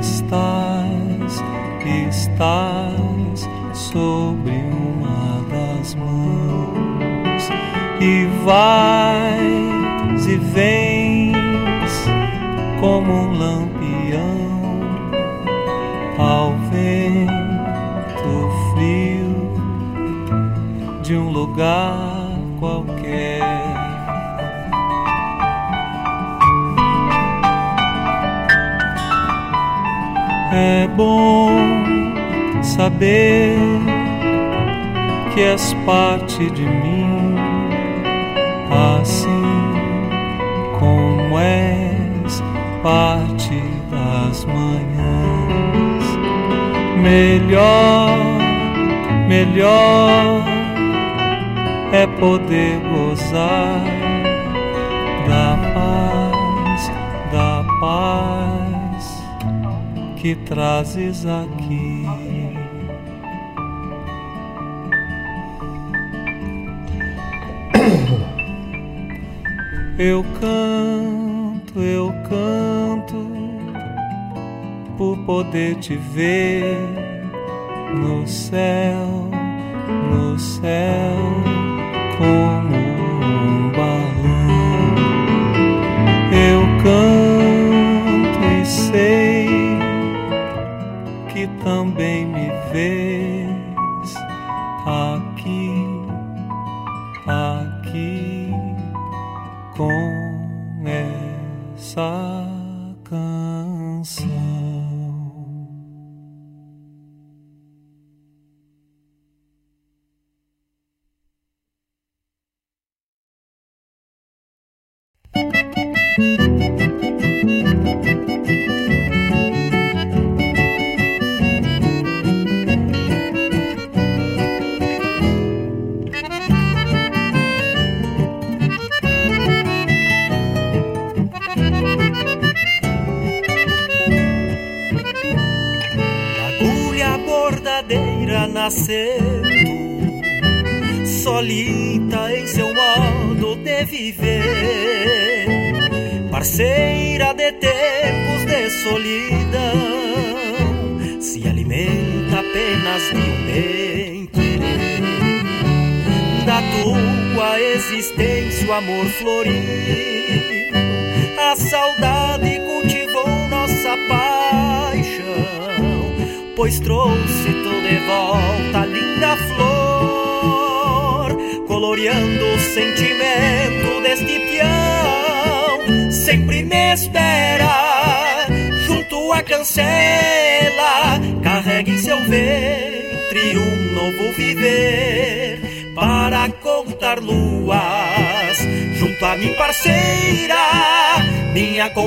[0.00, 1.40] Estás,
[2.10, 7.48] estás sobre uma das mãos.
[8.00, 12.04] E vais e vens
[12.80, 13.71] como um lampião
[21.62, 23.40] lugar qualquer.
[30.52, 31.50] É bom
[32.62, 33.56] saber
[35.32, 37.36] que és parte de mim,
[38.70, 39.42] assim
[40.78, 42.42] como és
[42.82, 46.04] parte das manhãs.
[47.00, 48.18] Melhor,
[49.28, 50.51] melhor
[52.22, 53.82] poder gozar
[55.26, 56.90] da paz,
[57.32, 59.24] da paz
[60.16, 62.06] que trazes aqui.
[69.98, 73.26] Eu canto, eu canto
[74.96, 76.78] por poder te ver
[77.96, 79.28] no céu,
[80.08, 81.01] no céu,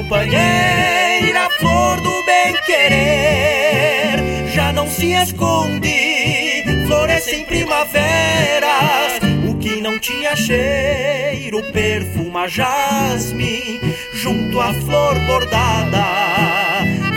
[0.06, 9.20] companheira, flor do bem querer já não se esconde, floresce em primaveras.
[9.50, 13.82] O que não tinha cheiro, perfuma jasmim,
[14.14, 16.06] junto à flor bordada.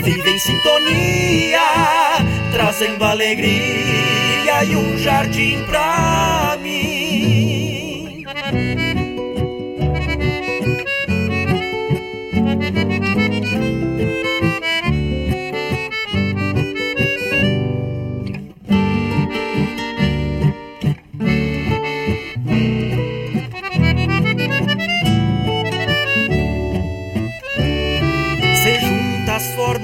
[0.03, 1.61] Vive em sintonia,
[2.51, 8.25] trazendo alegria e um jardim pra mim.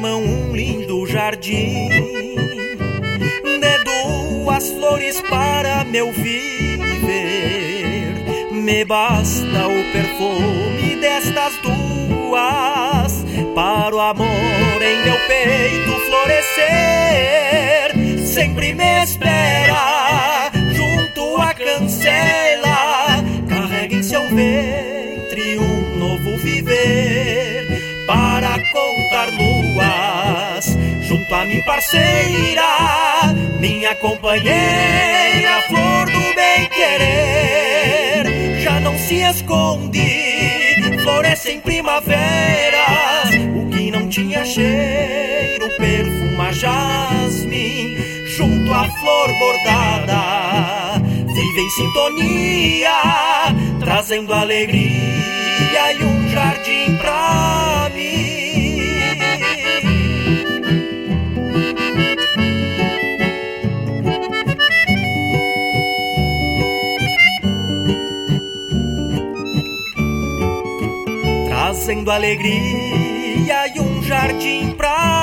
[0.05, 1.89] Formam um lindo jardim
[4.95, 6.93] flores para meu viver.
[8.53, 13.25] Me basta o perfume destas duas
[13.55, 17.95] para o amor em meu peito florescer.
[18.27, 19.94] Sempre me espera
[31.15, 40.75] junto a mim parceira, minha companheira, flor do bem querer, já não se esconde,
[41.05, 47.97] floresce em primaveras, o que não tinha cheiro perfuma jasmim,
[48.37, 51.01] junto à flor bordada,
[51.33, 52.91] vive em sintonia,
[53.79, 57.74] trazendo alegria e um jardim pra
[71.85, 75.14] trazendo alegria e um jardim pra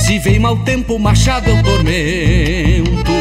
[0.00, 3.12] Se vem mau tempo, machado eu tormento.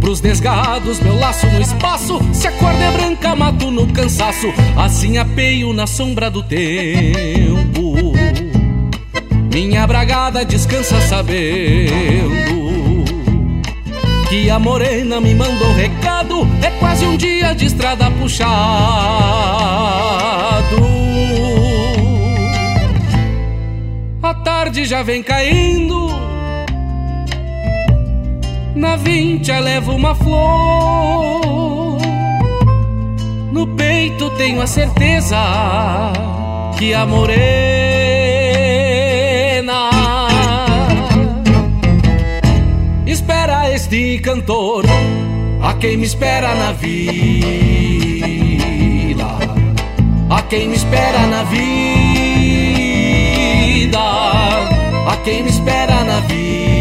[0.00, 2.20] Pros desgados, meu laço no espaço.
[2.32, 4.52] Se a corda é branca, mato no cansaço.
[4.76, 8.12] Assim apeio na sombra do tempo.
[9.52, 12.34] Minha bragada descansa sabendo
[14.28, 16.48] que a morena me mandou recado.
[16.62, 18.54] É quase um dia de estrada puxado
[24.74, 26.08] tarde já vem caindo.
[28.74, 31.98] Na vincha levo uma flor.
[33.52, 35.36] No peito tenho a certeza
[36.76, 37.44] Que a morena
[43.06, 44.84] espera este cantor,
[45.62, 47.14] a quem me espera na vida,
[50.30, 51.83] a quem me espera na vida,
[55.24, 56.74] quem me espera na vida,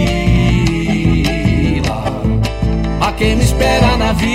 [2.99, 4.33] a quem me espera na vida.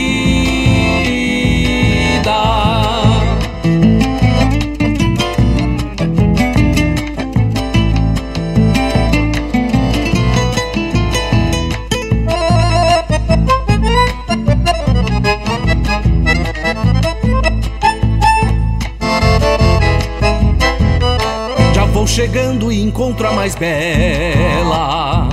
[23.48, 25.28] Mais bela.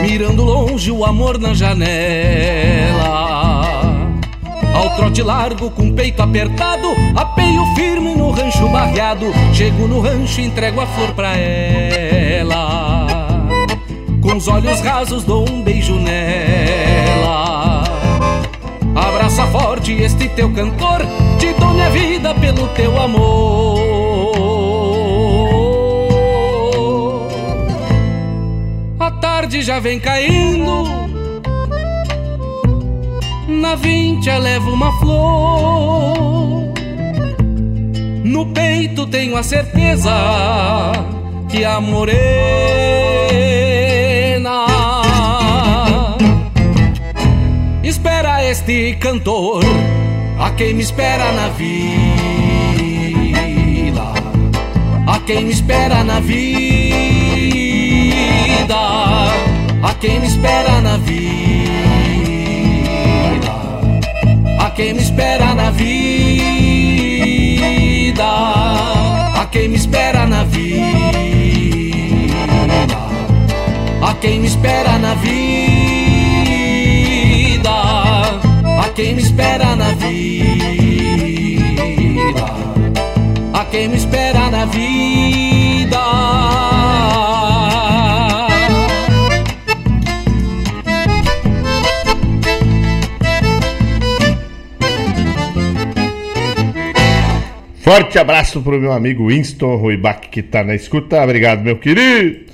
[0.00, 1.84] Mirando longe o amor na janela.
[4.74, 9.26] Ao trote largo com peito apertado, apeio firme no rancho barreado.
[9.52, 13.06] Chego no rancho e entrego a flor pra ela.
[14.22, 17.84] Com os olhos rasos dou um beijo nela.
[18.94, 21.04] Abraça forte este teu cantor,
[21.38, 24.03] te dou minha vida pelo teu amor.
[29.44, 30.84] Tarde já vem caindo,
[33.46, 36.72] na vincha levo uma flor.
[38.24, 40.10] No peito tenho a certeza
[41.50, 42.24] que a morena
[47.82, 49.62] espera este cantor,
[50.38, 52.04] a quem me espera na vida,
[55.06, 56.18] a quem me espera na
[58.64, 59.28] vida,
[59.82, 61.20] a quem me espera na vida,
[64.58, 67.04] a quem me espera na vida,
[69.40, 70.74] a quem me espera na vida,
[74.02, 76.50] a quem me espera na vida,
[78.80, 80.14] a quem me espera na vida,
[83.52, 85.63] a quem me espera na vida.
[97.84, 101.22] Forte abraço pro meu amigo Winston Ruibac que tá na escuta.
[101.22, 102.53] Obrigado, meu querido.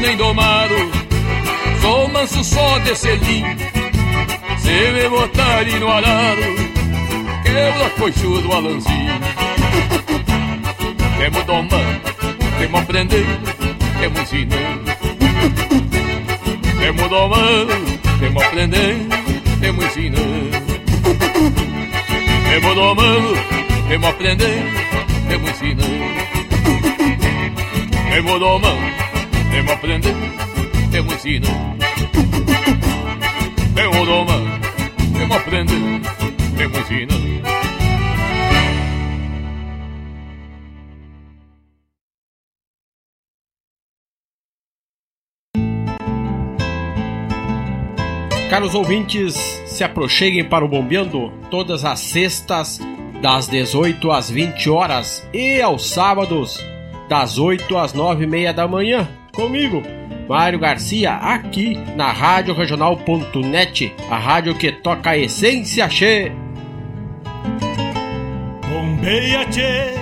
[0.00, 0.74] Nem domado,
[1.80, 3.44] sou manso só de selim.
[4.58, 6.42] Se me botarem no arado,
[7.42, 9.20] quebra coixudo alanzinho.
[11.18, 12.00] Temos domando,
[12.58, 13.52] temos aprendendo,
[13.98, 14.98] temos ensinando.
[16.80, 17.74] Temos domando,
[18.20, 19.16] temos aprendendo,
[19.60, 20.58] temos ensinando.
[22.48, 23.34] Temos domando,
[23.88, 24.80] temos aprendendo,
[25.28, 26.28] temos ensinando.
[28.10, 29.07] Temos domando,
[29.58, 30.18] temos aprendendo,
[30.92, 31.84] temos ensinando.
[33.74, 34.50] Temos domando,
[35.18, 36.08] temos aprendendo,
[36.56, 37.28] temos ensinando.
[48.48, 49.34] Caros ouvintes,
[49.66, 52.78] se aproxeguem para o Bombeando todas as sextas,
[53.20, 56.64] das 18 às 20 horas e aos sábados,
[57.08, 59.08] das 8 às 9 e meia da manhã,
[59.38, 59.84] comigo,
[60.28, 66.32] Mário Garcia, aqui na Rádio Regional.net, a rádio que toca a essência che.
[68.68, 69.94] Bombeia, tchê.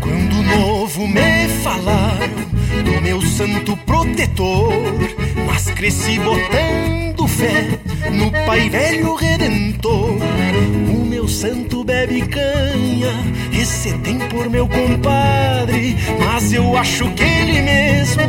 [0.00, 2.28] Quando novo me falaram
[2.82, 4.72] do meu santo protetor,
[5.46, 7.03] mas cresci botando
[7.34, 7.78] fé
[8.10, 10.16] no Pai Velho Redentor.
[10.88, 13.12] O meu santo bebe canha,
[13.52, 18.22] esse tem por meu compadre, mas eu acho que ele mesmo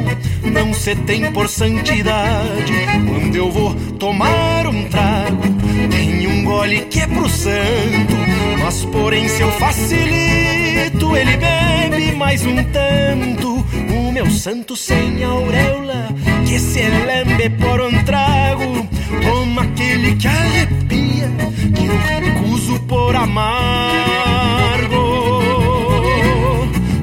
[0.52, 2.73] não se tem por santidade.
[3.07, 5.44] Quando eu vou tomar um trago,
[5.91, 8.15] tem um gole que é pro santo,
[8.60, 13.65] mas porém se eu facilito, ele bebe mais um tanto.
[13.90, 16.07] O meu santo sem auréola,
[16.48, 18.88] que se lembre por um trago,
[19.22, 21.30] toma aquele que arrepia,
[21.76, 24.95] que eu recuso por amargo.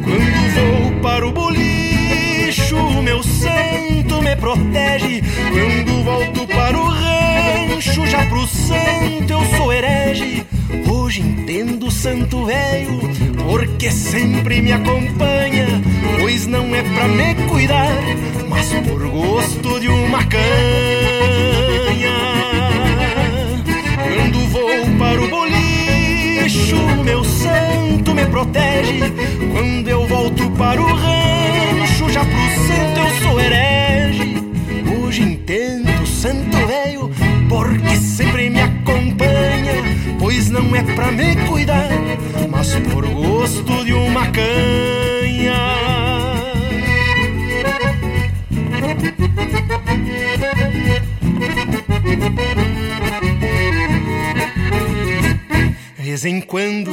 [0.05, 5.23] Quando vou para o bolicho, meu santo me protege.
[5.51, 10.47] Quando volto para o rancho, já pro santo eu sou herege.
[10.91, 13.01] Hoje entendo o santo velho,
[13.45, 15.67] porque sempre me acompanha.
[16.21, 17.99] Pois não é pra me cuidar,
[18.49, 21.62] mas por gosto de uma canha.
[24.79, 29.13] Vou para o bolicho, meu santo me protege.
[29.53, 34.43] Quando eu volto para o rancho, já pro santo eu sou herege.
[34.99, 37.11] Hoje entendo o santo velho,
[37.49, 39.75] porque sempre me acompanha.
[40.19, 41.89] Pois não é pra me cuidar,
[42.51, 45.03] mas por gosto de uma canha.
[56.13, 56.91] Vez em quando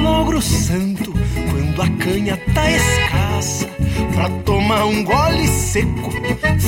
[0.00, 1.12] logro santo
[1.50, 3.68] quando a canha tá escassa.
[4.14, 6.12] Pra tomar um gole seco,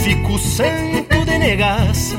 [0.03, 2.17] fico santo de negaça.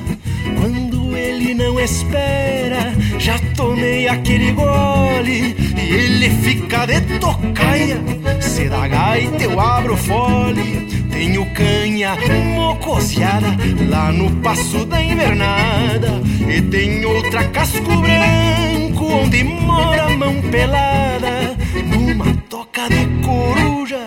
[0.57, 8.01] Quando ele não espera, já tomei aquele gole e ele fica de tocaia.
[8.39, 11.02] Se dá gaita, eu abro fole.
[11.13, 12.17] Tenho canha
[12.55, 13.55] mocoseada
[13.87, 16.21] lá no passo da invernada.
[16.49, 21.55] E tem outra casco branco onde mora a mão pelada.
[21.85, 23.99] Numa toca de coruja,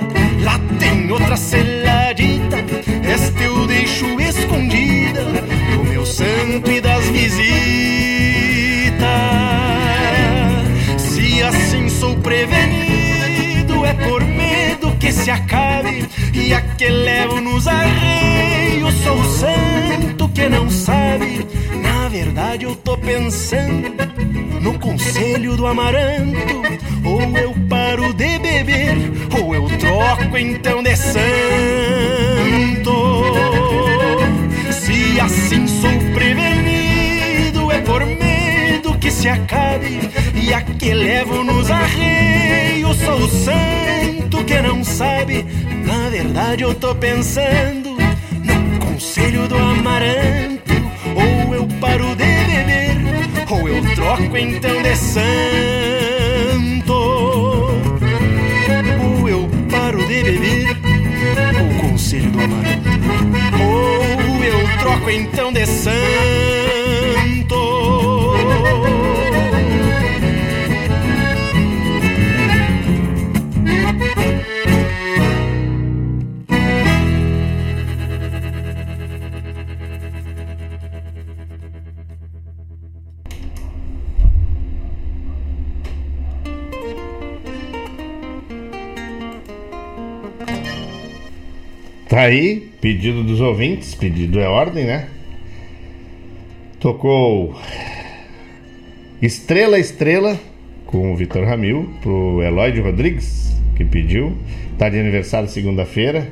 [0.42, 2.56] lá tem outra seladita.
[3.08, 5.24] Esta eu deixo escondida
[5.72, 7.36] do meu santo e das visitas.
[10.98, 12.75] Se assim sou prevenido,
[15.26, 16.08] se acabe.
[16.32, 21.44] E a que levo nos arreios, sou o santo que não sabe.
[21.82, 23.90] Na verdade, eu tô pensando
[24.60, 26.62] no conselho do amaranto.
[27.04, 28.96] Ou eu paro de beber,
[29.40, 31.16] ou eu troco então de santo.
[34.70, 36.55] Se assim sou prevenido,
[39.06, 40.00] que se acabe.
[40.34, 45.46] E a que levo nos arreios, sou o santo que não sabe.
[45.84, 50.74] Na verdade, eu tô pensando no conselho do amaranto.
[51.14, 52.96] Ou eu paro de beber,
[53.48, 55.22] ou eu troco então de santo.
[59.04, 60.76] Ou eu paro de beber,
[61.62, 62.88] o conselho do amaranto.
[63.62, 66.85] Ou eu troco então de santo.
[92.16, 95.06] Tá aí, pedido dos ouvintes, pedido é ordem, né?
[96.80, 97.54] Tocou
[99.20, 100.40] Estrela Estrela
[100.86, 104.34] com o Vitor Ramil pro Eloide Rodrigues, que pediu.
[104.78, 106.26] Tá de aniversário segunda-feira.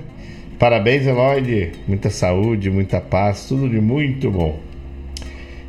[0.59, 1.73] Parabéns, Eloide.
[1.87, 4.59] Muita saúde, muita paz, tudo de muito bom.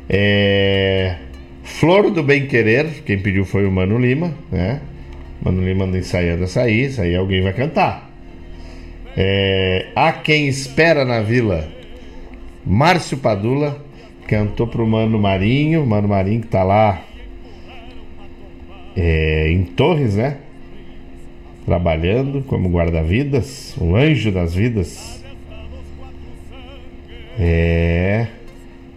[0.08, 1.16] É...
[1.62, 4.80] Flor do Bem Querer, quem pediu foi o Mano Lima, né?
[5.42, 8.05] Mano Lima anda ensaiando a sair, isso aí alguém vai cantar.
[9.16, 11.66] É, Há quem espera na vila.
[12.64, 13.82] Márcio Padula
[14.26, 15.86] cantou pro Mano Marinho.
[15.86, 17.02] Mano Marinho que tá lá
[18.94, 20.38] é, em Torres, né?
[21.64, 25.24] Trabalhando como guarda-vidas, um anjo das vidas.
[27.38, 28.26] É.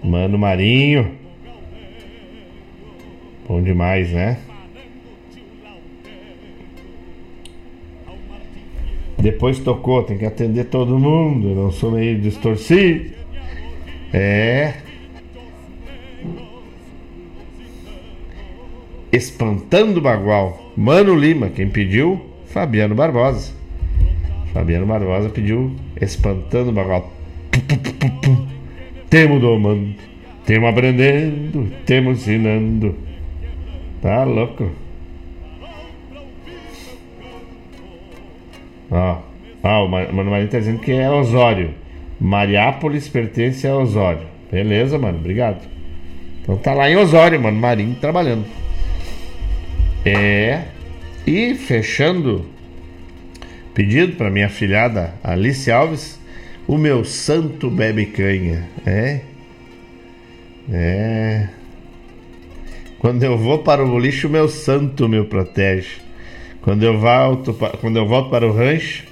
[0.03, 1.11] Mano Marinho.
[3.47, 4.37] Bom demais, né?
[9.21, 13.11] Depois tocou, tem que atender todo mundo, não sou meio distorcido.
[14.13, 14.75] É.
[19.11, 20.71] Espantando Bagual.
[20.77, 22.21] Mano Lima, quem pediu?
[22.45, 23.53] Fabiano Barbosa.
[24.53, 27.11] Fabiano Barbosa pediu Espantando Bagual.
[29.09, 29.95] Temo domando,
[30.45, 32.95] temo aprendendo, temo ensinando.
[34.01, 34.69] Tá louco?
[38.91, 39.17] Ó,
[39.63, 41.73] ó, o Mano Marinho tá dizendo que é Osório.
[42.19, 44.27] Mariápolis pertence a Osório.
[44.51, 45.67] Beleza, mano, obrigado.
[46.41, 48.45] Então tá lá em Osório, Mano Marinho trabalhando.
[50.05, 50.63] É.
[51.25, 52.45] E fechando
[53.73, 56.19] pedido para minha filhada Alice Alves,
[56.67, 58.67] o meu santo bebe canha.
[58.85, 59.21] É.
[60.71, 61.47] É.
[62.99, 66.01] Quando eu vou para o boliche, o meu santo me protege.
[66.61, 69.05] Quando eu volto, quando eu volto para o rancho,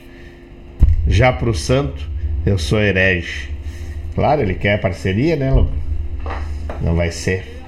[1.08, 2.08] já para o santo,
[2.46, 3.50] eu sou herege.
[4.14, 5.72] Claro, ele quer parceria, né, louco?
[6.82, 7.62] Não vai ser.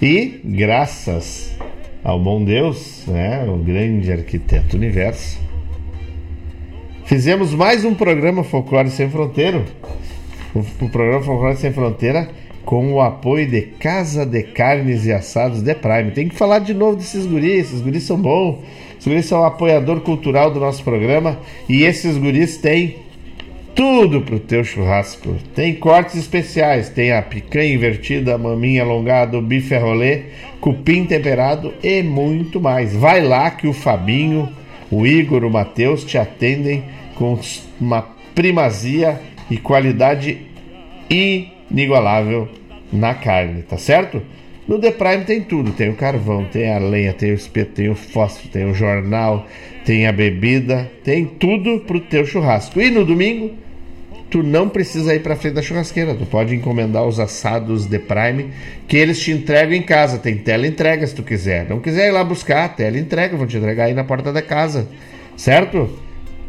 [0.00, 1.56] E graças
[2.02, 5.40] ao bom Deus, né, o grande arquiteto universo,
[7.04, 9.64] fizemos mais um programa Folclore Sem Fronteira.
[10.54, 12.28] O, o programa Folclore Sem Fronteira
[12.64, 16.10] com o apoio de Casa de Carnes e Assados de Prime.
[16.12, 18.58] Tem que falar de novo desses guris, esses guris são bons.
[19.04, 22.96] Guris são o apoiador cultural do nosso programa e esses guris têm
[23.74, 25.36] tudo pro teu churrasco.
[25.54, 30.22] Tem cortes especiais, tem a picanha invertida, a maminha alongada, o bife rolê,
[30.60, 32.94] cupim temperado e muito mais.
[32.94, 34.48] Vai lá que o Fabinho,
[34.90, 36.84] o Igor, o Matheus te atendem
[37.16, 37.38] com
[37.80, 38.02] uma
[38.34, 39.20] primazia
[39.50, 40.38] e qualidade
[41.10, 42.48] inigualável
[42.92, 44.22] na carne, tá certo?
[44.66, 47.90] No The Prime tem tudo: tem o carvão, tem a lenha, tem o espeto, tem
[47.90, 49.46] o fósforo, tem o jornal,
[49.84, 52.80] tem a bebida, tem tudo pro teu churrasco.
[52.80, 53.52] E no domingo,
[54.30, 58.50] tu não precisa ir pra frente da churrasqueira, tu pode encomendar os assados The Prime
[58.88, 60.18] que eles te entregam em casa.
[60.18, 61.68] Tem tela entrega se tu quiser.
[61.68, 64.88] Não quiser ir lá buscar, tela entrega, vão te entregar aí na porta da casa,
[65.36, 65.90] certo?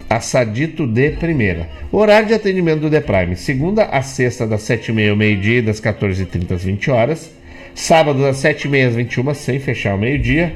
[0.10, 1.68] Assadito de primeira.
[1.92, 5.82] Horário de atendimento do The Prime: segunda a sexta, das 7h30 ao meio-dia e das
[5.82, 7.45] 14h30 às 20 horas.
[7.76, 10.56] Sábado, das 7h30 às 21 sem fechar ao meio-dia.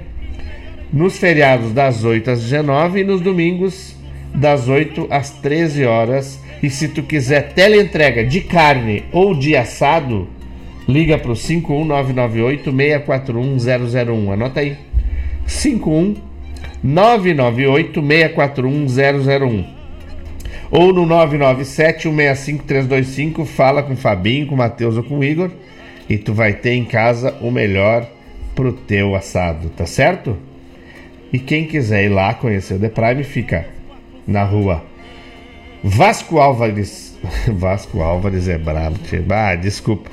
[0.92, 3.94] Nos feriados, das 8 às 19 e nos domingos,
[4.34, 6.40] das 8 às 13 horas.
[6.64, 10.30] E se tu quiser teleentrega de carne ou de assado,
[10.88, 13.58] liga para o 51998 641
[14.14, 14.32] 001.
[14.32, 14.78] Anota aí.
[15.46, 16.16] 51
[16.82, 18.86] 998 641
[19.46, 19.80] 001
[20.72, 25.24] ou no 997 165 325 fala com o Fabinho, com o Matheus ou com o
[25.24, 25.52] Igor
[26.10, 28.10] e tu vai ter em casa o melhor
[28.56, 30.36] pro teu assado, tá certo?
[31.32, 33.68] E quem quiser ir lá conhecer o The Prime fica
[34.26, 34.84] na rua
[35.84, 37.18] Vasco Álvares.
[37.48, 39.24] Vasco Álvares é brabo, tio.
[39.30, 40.10] Ah, desculpa.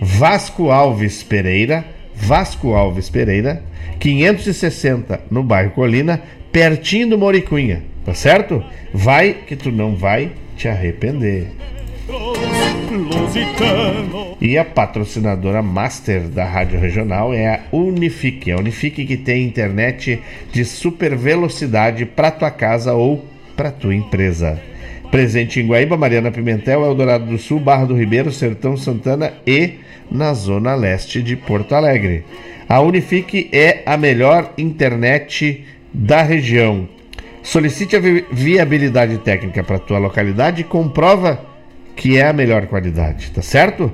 [0.00, 1.84] Vasco Alves Pereira.
[2.14, 3.62] Vasco Alves Pereira,
[3.98, 6.22] 560 no bairro Colina,
[6.52, 8.62] pertinho do Moricunha, tá certo?
[8.92, 11.48] Vai que tu não vai te arrepender.
[14.40, 18.52] E a patrocinadora master da Rádio Regional é a Unifique.
[18.52, 20.20] A Unifique que tem internet
[20.52, 23.24] de super velocidade para tua casa ou
[23.56, 24.60] para tua empresa.
[25.10, 29.74] Presente em Guaíba, Mariana Pimentel, Eldorado do Sul, Barra do Ribeiro, Sertão Santana e
[30.10, 32.24] na zona leste de Porto Alegre.
[32.68, 36.88] A Unifique é a melhor internet da região.
[37.42, 41.51] Solicite a vi viabilidade técnica para tua localidade e comprova
[42.02, 43.92] que é a melhor qualidade, tá certo?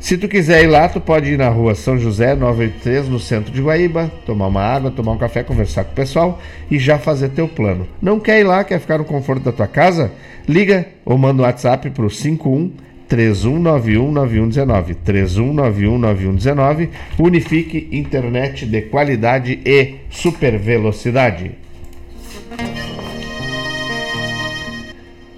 [0.00, 3.52] Se tu quiser ir lá, tu pode ir na rua São José 983, no centro
[3.52, 7.28] de Guaíba, tomar uma água, tomar um café, conversar com o pessoal e já fazer
[7.28, 7.86] teu plano.
[8.02, 10.10] Não quer ir lá, quer ficar no conforto da tua casa?
[10.48, 12.72] Liga ou manda um WhatsApp para o 51
[13.08, 16.88] 31919119 31919119
[17.20, 21.63] Unifique internet de qualidade e super velocidade.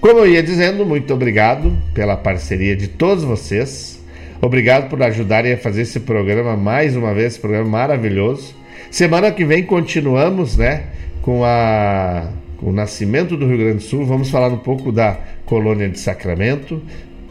[0.06, 4.00] Como eu ia dizendo, muito obrigado pela parceria de todos vocês.
[4.40, 8.54] Obrigado por ajudarem a fazer esse programa mais uma vez, esse programa maravilhoso.
[8.88, 10.84] Semana que vem continuamos, né,
[11.22, 14.06] com a com o nascimento do Rio Grande do Sul.
[14.06, 16.80] Vamos falar um pouco da colônia de Sacramento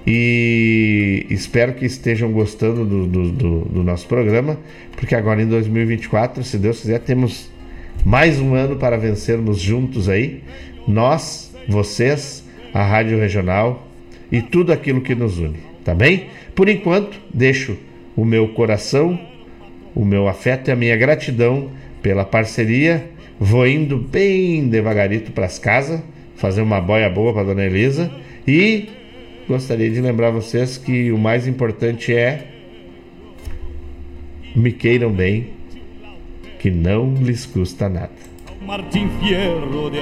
[0.05, 4.59] e espero que estejam gostando do, do, do, do nosso programa,
[4.97, 7.49] porque agora em 2024, se Deus quiser, temos
[8.03, 10.43] mais um ano para vencermos juntos aí.
[10.85, 12.44] Nós, vocês,
[12.75, 13.87] a Rádio Regional
[14.29, 16.25] e tudo aquilo que nos une, tá bem?
[16.53, 17.77] Por enquanto, deixo
[18.17, 19.17] o meu coração,
[19.95, 21.71] o meu afeto e a minha gratidão
[22.01, 23.09] pela parceria.
[23.39, 26.01] Vou indo bem devagarito para as casas,
[26.35, 28.11] fazer uma boia boa para dona Elisa
[28.45, 28.89] e
[29.47, 32.47] gostaria de lembrar vocês que o mais importante é
[34.53, 35.51] me queiram bem,
[36.59, 38.11] que não lhes custa nada.
[39.21, 39.99] Fierro de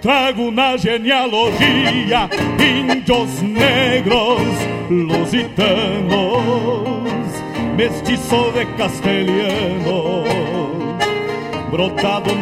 [0.00, 4.40] Trago na genealogia índios negros,
[4.88, 6.08] lusitanos,
[7.76, 10.24] mestiço de castelhano,
[11.70, 12.34] brotado